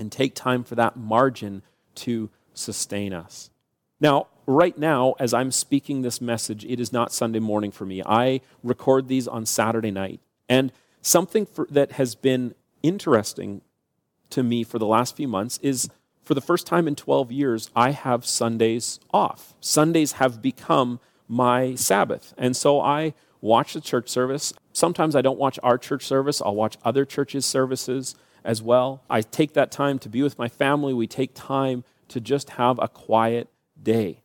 and 0.00 0.10
take 0.10 0.34
time 0.34 0.64
for 0.64 0.74
that 0.74 0.96
margin 0.96 1.62
to 1.94 2.30
sustain 2.54 3.12
us. 3.12 3.50
Now, 4.00 4.28
right 4.46 4.76
now, 4.76 5.14
as 5.20 5.34
I'm 5.34 5.52
speaking 5.52 6.00
this 6.00 6.22
message, 6.22 6.64
it 6.64 6.80
is 6.80 6.90
not 6.90 7.12
Sunday 7.12 7.38
morning 7.38 7.70
for 7.70 7.84
me. 7.84 8.02
I 8.04 8.40
record 8.64 9.08
these 9.08 9.28
on 9.28 9.44
Saturday 9.44 9.90
night. 9.90 10.20
And 10.48 10.72
something 11.02 11.44
for, 11.44 11.68
that 11.70 11.92
has 11.92 12.14
been 12.14 12.54
interesting 12.82 13.60
to 14.30 14.42
me 14.42 14.64
for 14.64 14.78
the 14.78 14.86
last 14.86 15.16
few 15.16 15.28
months 15.28 15.58
is 15.62 15.90
for 16.22 16.32
the 16.32 16.40
first 16.40 16.66
time 16.66 16.88
in 16.88 16.96
12 16.96 17.30
years, 17.30 17.70
I 17.76 17.90
have 17.90 18.24
Sundays 18.24 19.00
off. 19.12 19.54
Sundays 19.60 20.12
have 20.12 20.40
become 20.40 20.98
my 21.28 21.74
Sabbath. 21.74 22.32
And 22.38 22.56
so 22.56 22.80
I 22.80 23.12
watch 23.42 23.74
the 23.74 23.80
church 23.82 24.08
service. 24.08 24.54
Sometimes 24.72 25.14
I 25.14 25.20
don't 25.20 25.38
watch 25.38 25.58
our 25.62 25.76
church 25.76 26.06
service, 26.06 26.40
I'll 26.40 26.54
watch 26.54 26.78
other 26.84 27.04
churches' 27.04 27.44
services 27.44 28.14
as 28.44 28.62
well. 28.62 29.03
I 29.09 29.20
take 29.22 29.55
that 29.55 29.70
time 29.70 29.98
to 30.00 30.09
be 30.09 30.22
with 30.22 30.38
my 30.38 30.48
family. 30.48 30.94
We 30.94 31.07
take 31.07 31.33
time 31.35 31.85
to 32.09 32.20
just 32.20 32.50
have 32.50 32.79
a 32.81 32.88
quiet 32.88 33.48
day. 33.81 34.22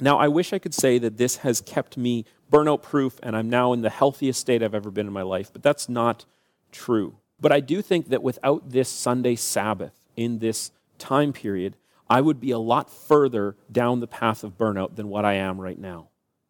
Now, 0.00 0.18
I 0.18 0.28
wish 0.28 0.52
I 0.52 0.58
could 0.58 0.74
say 0.74 0.98
that 0.98 1.16
this 1.16 1.38
has 1.38 1.60
kept 1.60 1.96
me 1.96 2.24
burnout 2.50 2.82
proof 2.82 3.18
and 3.22 3.36
I'm 3.36 3.50
now 3.50 3.72
in 3.72 3.82
the 3.82 3.90
healthiest 3.90 4.40
state 4.40 4.62
I've 4.62 4.74
ever 4.74 4.90
been 4.90 5.06
in 5.06 5.12
my 5.12 5.22
life, 5.22 5.52
but 5.52 5.62
that's 5.62 5.88
not 5.88 6.24
true. 6.72 7.16
But 7.40 7.52
I 7.52 7.60
do 7.60 7.82
think 7.82 8.08
that 8.08 8.22
without 8.22 8.70
this 8.70 8.88
Sunday 8.88 9.36
Sabbath 9.36 9.98
in 10.16 10.38
this 10.38 10.70
time 10.98 11.32
period, 11.32 11.76
I 12.10 12.20
would 12.20 12.40
be 12.40 12.50
a 12.50 12.58
lot 12.58 12.90
further 12.90 13.56
down 13.70 14.00
the 14.00 14.06
path 14.06 14.42
of 14.42 14.56
burnout 14.56 14.96
than 14.96 15.08
what 15.08 15.24
I 15.24 15.34
am 15.34 15.60
right 15.60 15.78
now. 15.78 16.08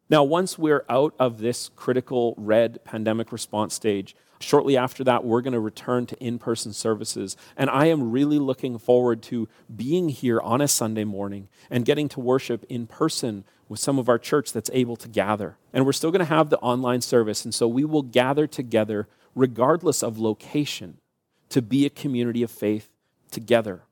Now, 0.09 0.23
once 0.23 0.57
we're 0.57 0.85
out 0.89 1.13
of 1.19 1.37
this 1.37 1.69
critical 1.75 2.33
red 2.37 2.83
pandemic 2.83 3.31
response 3.31 3.75
stage, 3.75 4.15
shortly 4.39 4.77
after 4.77 5.03
that, 5.03 5.23
we're 5.23 5.41
going 5.41 5.53
to 5.53 5.59
return 5.59 6.05
to 6.07 6.17
in 6.23 6.39
person 6.39 6.73
services. 6.73 7.35
And 7.57 7.69
I 7.69 7.85
am 7.87 8.11
really 8.11 8.39
looking 8.39 8.77
forward 8.77 9.21
to 9.23 9.47
being 9.73 10.09
here 10.09 10.39
on 10.39 10.61
a 10.61 10.67
Sunday 10.67 11.03
morning 11.03 11.49
and 11.69 11.85
getting 11.85 12.09
to 12.09 12.19
worship 12.19 12.65
in 12.69 12.87
person 12.87 13.43
with 13.67 13.79
some 13.79 13.99
of 13.99 14.09
our 14.09 14.17
church 14.17 14.51
that's 14.51 14.69
able 14.73 14.95
to 14.97 15.07
gather. 15.07 15.57
And 15.73 15.85
we're 15.85 15.93
still 15.93 16.11
going 16.11 16.19
to 16.19 16.25
have 16.25 16.49
the 16.49 16.59
online 16.59 17.01
service. 17.01 17.45
And 17.45 17.53
so 17.53 17.67
we 17.67 17.85
will 17.85 18.01
gather 18.01 18.47
together 18.47 19.07
regardless 19.35 20.03
of 20.03 20.17
location 20.17 20.97
to 21.49 21.61
be 21.61 21.85
a 21.85 21.89
community 21.89 22.43
of 22.43 22.51
faith 22.51 22.89
together. 23.31 23.83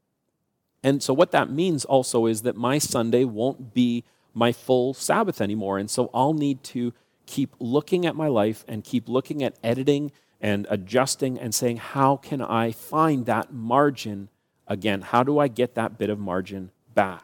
And 0.83 1.01
so, 1.01 1.13
what 1.13 1.31
that 1.31 1.49
means 1.49 1.86
also 1.86 2.27
is 2.27 2.43
that 2.43 2.55
my 2.55 2.77
Sunday 2.77 3.23
won't 3.23 3.73
be 3.73 4.03
my 4.33 4.51
full 4.51 4.93
Sabbath 4.93 5.41
anymore. 5.41 5.77
And 5.77 5.89
so, 5.89 6.10
I'll 6.13 6.33
need 6.33 6.63
to 6.65 6.93
keep 7.25 7.55
looking 7.60 8.05
at 8.05 8.15
my 8.15 8.27
life 8.27 8.63
and 8.67 8.83
keep 8.83 9.10
looking 9.10 9.43
at 9.43 9.57
editing 9.63 10.12
and 10.41 10.67
adjusting 10.69 11.39
and 11.39 11.54
saying, 11.54 11.78
how 11.78 12.17
can 12.17 12.41
I 12.41 12.71
find 12.71 13.26
that 13.26 13.52
margin 13.52 14.30
again? 14.67 15.02
How 15.02 15.23
do 15.23 15.39
I 15.39 15.47
get 15.47 15.76
that 15.76 15.97
bit 15.97 16.10
of 16.10 16.19
margin 16.19 16.71
back? 16.93 17.23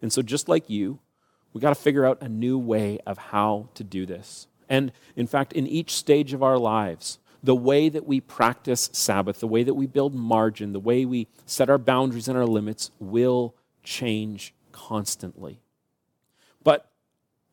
And 0.00 0.12
so, 0.12 0.22
just 0.22 0.48
like 0.48 0.68
you, 0.68 1.00
we 1.52 1.60
got 1.60 1.70
to 1.70 1.74
figure 1.74 2.04
out 2.04 2.22
a 2.22 2.28
new 2.28 2.58
way 2.58 2.98
of 3.06 3.18
how 3.18 3.70
to 3.74 3.84
do 3.84 4.06
this. 4.06 4.46
And 4.68 4.92
in 5.14 5.26
fact, 5.26 5.52
in 5.52 5.66
each 5.66 5.92
stage 5.92 6.32
of 6.32 6.42
our 6.42 6.58
lives, 6.58 7.18
the 7.42 7.54
way 7.54 7.88
that 7.88 8.06
we 8.06 8.20
practice 8.20 8.90
Sabbath, 8.92 9.40
the 9.40 9.46
way 9.46 9.62
that 9.62 9.74
we 9.74 9.86
build 9.86 10.14
margin, 10.14 10.72
the 10.72 10.80
way 10.80 11.04
we 11.04 11.28
set 11.44 11.70
our 11.70 11.78
boundaries 11.78 12.28
and 12.28 12.36
our 12.36 12.46
limits 12.46 12.90
will 12.98 13.54
change 13.84 14.52
constantly. 14.72 15.60
But 16.62 16.90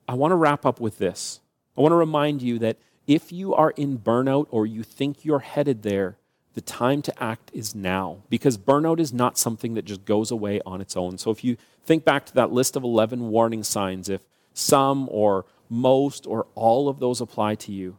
I 0.08 0.16
want 0.16 0.32
to 0.32 0.36
wrap 0.36 0.66
up 0.66 0.80
with 0.80 0.98
this. 0.98 1.40
I 1.78 1.82
want 1.82 1.92
to 1.92 1.98
remind 1.98 2.42
you 2.42 2.60
that 2.60 2.78
if 3.08 3.32
you 3.32 3.54
are 3.54 3.72
in 3.72 4.00
burnout 4.00 4.48
or 4.50 4.66
you 4.66 4.84
think 4.84 5.26
you're 5.26 5.40
headed 5.40 5.84
there, 5.84 6.18
the 6.54 6.62
time 6.62 7.02
to 7.02 7.24
act 7.24 7.52
is 7.54 7.74
now 7.74 8.24
because 8.30 8.58
burnout 8.58 9.00
is 9.00 9.12
not 9.12 9.38
something 9.38 9.74
that 9.74 9.86
just 9.86 10.06
goes 10.06 10.32
away 10.32 10.62
on 10.66 10.82
its 10.82 10.96
own. 10.96 11.18
So 11.18 11.32
if 11.32 11.44
you 11.44 11.58
think 11.84 12.06
back 12.06 12.26
to 12.28 12.34
that 12.36 12.52
list 12.52 12.76
of 12.76 12.84
11 12.84 13.30
warning 13.30 13.64
signs, 13.64 14.08
if 14.08 14.22
some 14.54 15.10
or 15.12 15.46
most 15.70 16.28
or 16.28 16.48
all 16.56 16.88
of 16.88 17.00
those 17.00 17.22
apply 17.22 17.56
to 17.56 17.72
you, 17.72 17.98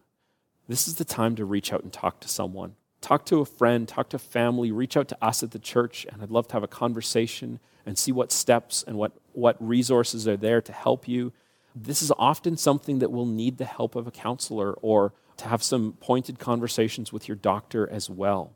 this 0.68 0.88
is 0.88 0.94
the 0.94 1.04
time 1.04 1.36
to 1.36 1.44
reach 1.44 1.72
out 1.72 1.82
and 1.82 1.92
talk 1.92 2.20
to 2.20 2.28
someone. 2.28 2.76
Talk 3.00 3.26
to 3.26 3.40
a 3.40 3.44
friend, 3.44 3.86
talk 3.86 4.08
to 4.10 4.18
family, 4.18 4.72
reach 4.72 4.96
out 4.96 5.08
to 5.08 5.18
us 5.20 5.42
at 5.42 5.50
the 5.50 5.58
church, 5.58 6.06
and 6.10 6.22
I'd 6.22 6.30
love 6.30 6.48
to 6.48 6.54
have 6.54 6.62
a 6.62 6.68
conversation 6.68 7.60
and 7.84 7.98
see 7.98 8.12
what 8.12 8.32
steps 8.32 8.82
and 8.86 8.96
what, 8.96 9.12
what 9.32 9.56
resources 9.60 10.26
are 10.26 10.38
there 10.38 10.62
to 10.62 10.72
help 10.72 11.06
you. 11.06 11.32
This 11.74 12.02
is 12.02 12.12
often 12.18 12.56
something 12.56 13.00
that 13.00 13.10
will 13.10 13.26
need 13.26 13.58
the 13.58 13.64
help 13.64 13.96
of 13.96 14.06
a 14.06 14.12
counselor 14.12 14.74
or 14.74 15.12
to 15.38 15.48
have 15.48 15.62
some 15.62 15.94
pointed 16.00 16.38
conversations 16.38 17.12
with 17.12 17.28
your 17.28 17.36
doctor 17.36 17.88
as 17.90 18.08
well. 18.08 18.54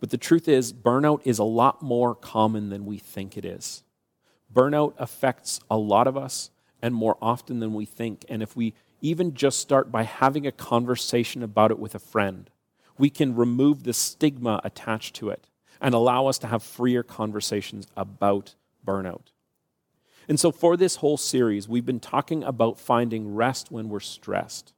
But 0.00 0.10
the 0.10 0.18
truth 0.18 0.48
is, 0.48 0.72
burnout 0.72 1.20
is 1.24 1.38
a 1.38 1.44
lot 1.44 1.80
more 1.80 2.14
common 2.14 2.70
than 2.70 2.84
we 2.84 2.98
think 2.98 3.36
it 3.36 3.44
is. 3.44 3.84
Burnout 4.52 4.94
affects 4.98 5.60
a 5.70 5.78
lot 5.78 6.06
of 6.06 6.16
us 6.16 6.50
and 6.82 6.94
more 6.94 7.16
often 7.22 7.60
than 7.60 7.72
we 7.72 7.86
think. 7.86 8.24
And 8.28 8.42
if 8.42 8.56
we 8.56 8.74
even 9.04 9.34
just 9.34 9.58
start 9.58 9.92
by 9.92 10.02
having 10.02 10.46
a 10.46 10.52
conversation 10.52 11.42
about 11.42 11.70
it 11.70 11.78
with 11.78 11.94
a 11.94 11.98
friend. 11.98 12.48
We 12.96 13.10
can 13.10 13.36
remove 13.36 13.82
the 13.82 13.92
stigma 13.92 14.62
attached 14.64 15.14
to 15.16 15.28
it 15.28 15.46
and 15.78 15.94
allow 15.94 16.26
us 16.26 16.38
to 16.38 16.46
have 16.46 16.62
freer 16.62 17.02
conversations 17.02 17.86
about 17.98 18.54
burnout. 18.86 19.26
And 20.28 20.38
so, 20.40 20.50
for 20.50 20.76
this 20.76 20.96
whole 20.96 21.16
series, 21.16 21.68
we've 21.68 21.86
been 21.86 22.00
talking 22.00 22.42
about 22.42 22.78
finding 22.78 23.34
rest 23.34 23.70
when 23.70 23.88
we're 23.88 24.00
stressed. 24.00 24.72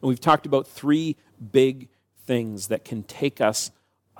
And 0.00 0.08
we've 0.08 0.20
talked 0.20 0.46
about 0.46 0.66
three 0.66 1.16
big 1.52 1.88
things 2.24 2.68
that 2.68 2.84
can 2.84 3.02
take 3.02 3.40
us 3.40 3.70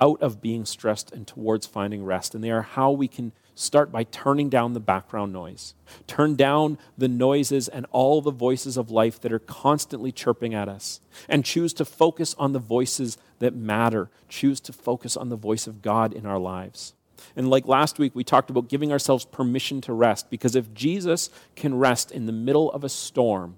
out 0.01 0.21
of 0.21 0.41
being 0.41 0.65
stressed 0.65 1.11
and 1.11 1.27
towards 1.27 1.65
finding 1.65 2.03
rest. 2.03 2.33
And 2.33 2.43
they 2.43 2.51
are 2.51 2.61
how 2.61 2.91
we 2.91 3.07
can 3.07 3.31
start 3.55 3.91
by 3.91 4.03
turning 4.03 4.49
down 4.49 4.73
the 4.73 4.79
background 4.79 5.33
noise. 5.33 5.73
Turn 6.07 6.35
down 6.35 6.77
the 6.97 7.09
noises 7.09 7.67
and 7.67 7.85
all 7.91 8.21
the 8.21 8.31
voices 8.31 8.77
of 8.77 8.89
life 8.89 9.19
that 9.19 9.33
are 9.33 9.39
constantly 9.39 10.11
chirping 10.11 10.53
at 10.53 10.69
us. 10.69 11.01
And 11.27 11.43
choose 11.43 11.73
to 11.73 11.85
focus 11.85 12.35
on 12.39 12.53
the 12.53 12.59
voices 12.59 13.17
that 13.39 13.53
matter. 13.53 14.09
Choose 14.29 14.59
to 14.61 14.73
focus 14.73 15.17
on 15.17 15.29
the 15.29 15.35
voice 15.35 15.67
of 15.67 15.81
God 15.81 16.13
in 16.13 16.25
our 16.25 16.39
lives. 16.39 16.93
And 17.35 17.49
like 17.49 17.67
last 17.67 17.99
week, 17.99 18.15
we 18.15 18.23
talked 18.23 18.49
about 18.49 18.69
giving 18.69 18.91
ourselves 18.91 19.25
permission 19.25 19.81
to 19.81 19.93
rest 19.93 20.29
because 20.29 20.55
if 20.55 20.73
Jesus 20.73 21.29
can 21.55 21.77
rest 21.77 22.11
in 22.11 22.25
the 22.25 22.31
middle 22.31 22.71
of 22.71 22.83
a 22.83 22.89
storm, 22.89 23.57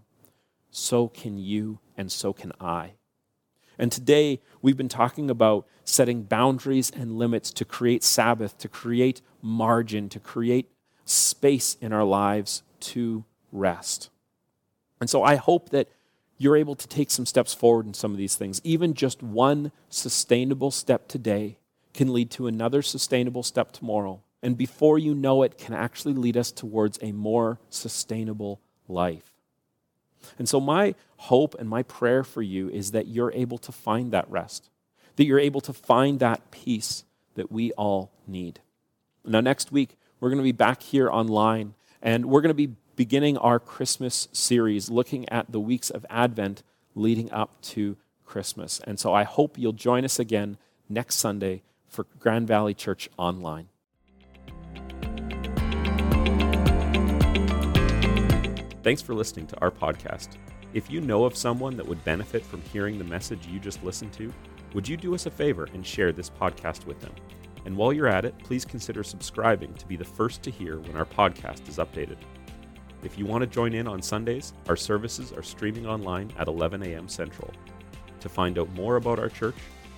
so 0.69 1.07
can 1.07 1.37
you 1.37 1.79
and 1.97 2.11
so 2.11 2.33
can 2.33 2.51
I. 2.59 2.93
And 3.77 3.91
today, 3.91 4.41
we've 4.61 4.77
been 4.77 4.89
talking 4.89 5.29
about 5.29 5.65
setting 5.83 6.23
boundaries 6.23 6.91
and 6.91 7.17
limits 7.17 7.51
to 7.51 7.65
create 7.65 8.03
Sabbath, 8.03 8.57
to 8.59 8.67
create 8.67 9.21
margin, 9.41 10.07
to 10.09 10.19
create 10.19 10.69
space 11.05 11.75
in 11.81 11.91
our 11.91 12.03
lives 12.03 12.63
to 12.79 13.25
rest. 13.51 14.09
And 14.99 15.09
so 15.09 15.23
I 15.23 15.35
hope 15.35 15.69
that 15.69 15.89
you're 16.37 16.57
able 16.57 16.75
to 16.75 16.87
take 16.87 17.11
some 17.11 17.25
steps 17.25 17.53
forward 17.53 17.85
in 17.85 17.93
some 17.93 18.11
of 18.11 18.17
these 18.17 18.35
things. 18.35 18.61
Even 18.63 18.93
just 18.93 19.21
one 19.21 19.71
sustainable 19.89 20.71
step 20.71 21.07
today 21.07 21.57
can 21.93 22.13
lead 22.13 22.31
to 22.31 22.47
another 22.47 22.81
sustainable 22.81 23.43
step 23.43 23.71
tomorrow. 23.71 24.21
And 24.43 24.57
before 24.57 24.97
you 24.97 25.13
know 25.13 25.43
it, 25.43 25.57
can 25.57 25.73
actually 25.73 26.13
lead 26.13 26.35
us 26.35 26.51
towards 26.51 26.97
a 27.01 27.11
more 27.11 27.59
sustainable 27.69 28.59
life. 28.87 29.33
And 30.37 30.47
so, 30.47 30.59
my 30.59 30.95
hope 31.17 31.55
and 31.59 31.69
my 31.69 31.83
prayer 31.83 32.23
for 32.23 32.41
you 32.41 32.69
is 32.69 32.91
that 32.91 33.07
you're 33.07 33.31
able 33.33 33.57
to 33.59 33.71
find 33.71 34.11
that 34.11 34.29
rest, 34.29 34.69
that 35.15 35.25
you're 35.25 35.39
able 35.39 35.61
to 35.61 35.73
find 35.73 36.19
that 36.19 36.51
peace 36.51 37.03
that 37.35 37.51
we 37.51 37.71
all 37.73 38.11
need. 38.27 38.59
Now, 39.25 39.41
next 39.41 39.71
week, 39.71 39.97
we're 40.19 40.29
going 40.29 40.37
to 40.37 40.43
be 40.43 40.51
back 40.51 40.83
here 40.83 41.09
online, 41.09 41.73
and 42.01 42.25
we're 42.25 42.41
going 42.41 42.49
to 42.49 42.53
be 42.53 42.75
beginning 42.95 43.37
our 43.37 43.59
Christmas 43.59 44.27
series 44.31 44.89
looking 44.89 45.27
at 45.29 45.51
the 45.51 45.59
weeks 45.59 45.89
of 45.89 46.05
Advent 46.09 46.61
leading 46.93 47.31
up 47.31 47.59
to 47.61 47.97
Christmas. 48.25 48.79
And 48.85 48.99
so, 48.99 49.13
I 49.13 49.23
hope 49.23 49.57
you'll 49.57 49.73
join 49.73 50.05
us 50.05 50.19
again 50.19 50.57
next 50.87 51.15
Sunday 51.15 51.63
for 51.91 52.07
Grand 52.19 52.47
Valley 52.47 52.73
Church 52.73 53.09
Online. 53.17 53.67
Thanks 58.81 59.01
for 59.01 59.13
listening 59.13 59.45
to 59.47 59.59
our 59.59 59.69
podcast. 59.69 60.37
If 60.73 60.89
you 60.89 61.01
know 61.01 61.25
of 61.25 61.35
someone 61.35 61.75
that 61.77 61.85
would 61.85 62.03
benefit 62.05 62.43
from 62.43 62.61
hearing 62.61 62.97
the 62.97 63.03
message 63.03 63.45
you 63.45 63.59
just 63.59 63.83
listened 63.83 64.13
to, 64.13 64.33
would 64.73 64.87
you 64.87 64.95
do 64.95 65.13
us 65.13 65.25
a 65.25 65.31
favor 65.31 65.67
and 65.73 65.85
share 65.85 66.13
this 66.13 66.29
podcast 66.29 66.85
with 66.85 66.99
them? 67.01 67.13
And 67.65 67.75
while 67.75 67.93
you're 67.93 68.07
at 68.07 68.25
it, 68.25 68.39
please 68.39 68.65
consider 68.65 69.03
subscribing 69.03 69.73
to 69.75 69.85
be 69.85 69.97
the 69.97 70.05
first 70.05 70.41
to 70.43 70.49
hear 70.49 70.79
when 70.79 70.95
our 70.95 71.05
podcast 71.05 71.67
is 71.67 71.77
updated. 71.77 72.17
If 73.03 73.19
you 73.19 73.25
want 73.25 73.41
to 73.41 73.47
join 73.47 73.73
in 73.73 73.87
on 73.87 74.01
Sundays, 74.01 74.53
our 74.67 74.77
services 74.77 75.33
are 75.33 75.43
streaming 75.43 75.85
online 75.85 76.31
at 76.39 76.47
11 76.47 76.83
a.m. 76.83 77.09
Central. 77.09 77.51
To 78.21 78.29
find 78.29 78.57
out 78.57 78.71
more 78.73 78.95
about 78.95 79.19
our 79.19 79.29
church, 79.29 79.55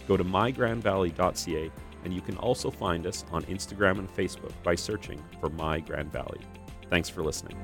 go 0.07 0.17
to 0.17 0.23
mygrandvalley.ca 0.23 1.71
and 2.03 2.13
you 2.13 2.21
can 2.21 2.37
also 2.37 2.69
find 2.69 3.07
us 3.07 3.23
on 3.31 3.43
Instagram 3.43 3.99
and 3.99 4.13
Facebook 4.13 4.51
by 4.63 4.75
searching 4.75 5.21
for 5.39 5.49
My 5.49 5.79
Grand 5.79 6.11
Valley. 6.11 6.41
Thanks 6.89 7.09
for 7.09 7.23
listening. 7.23 7.57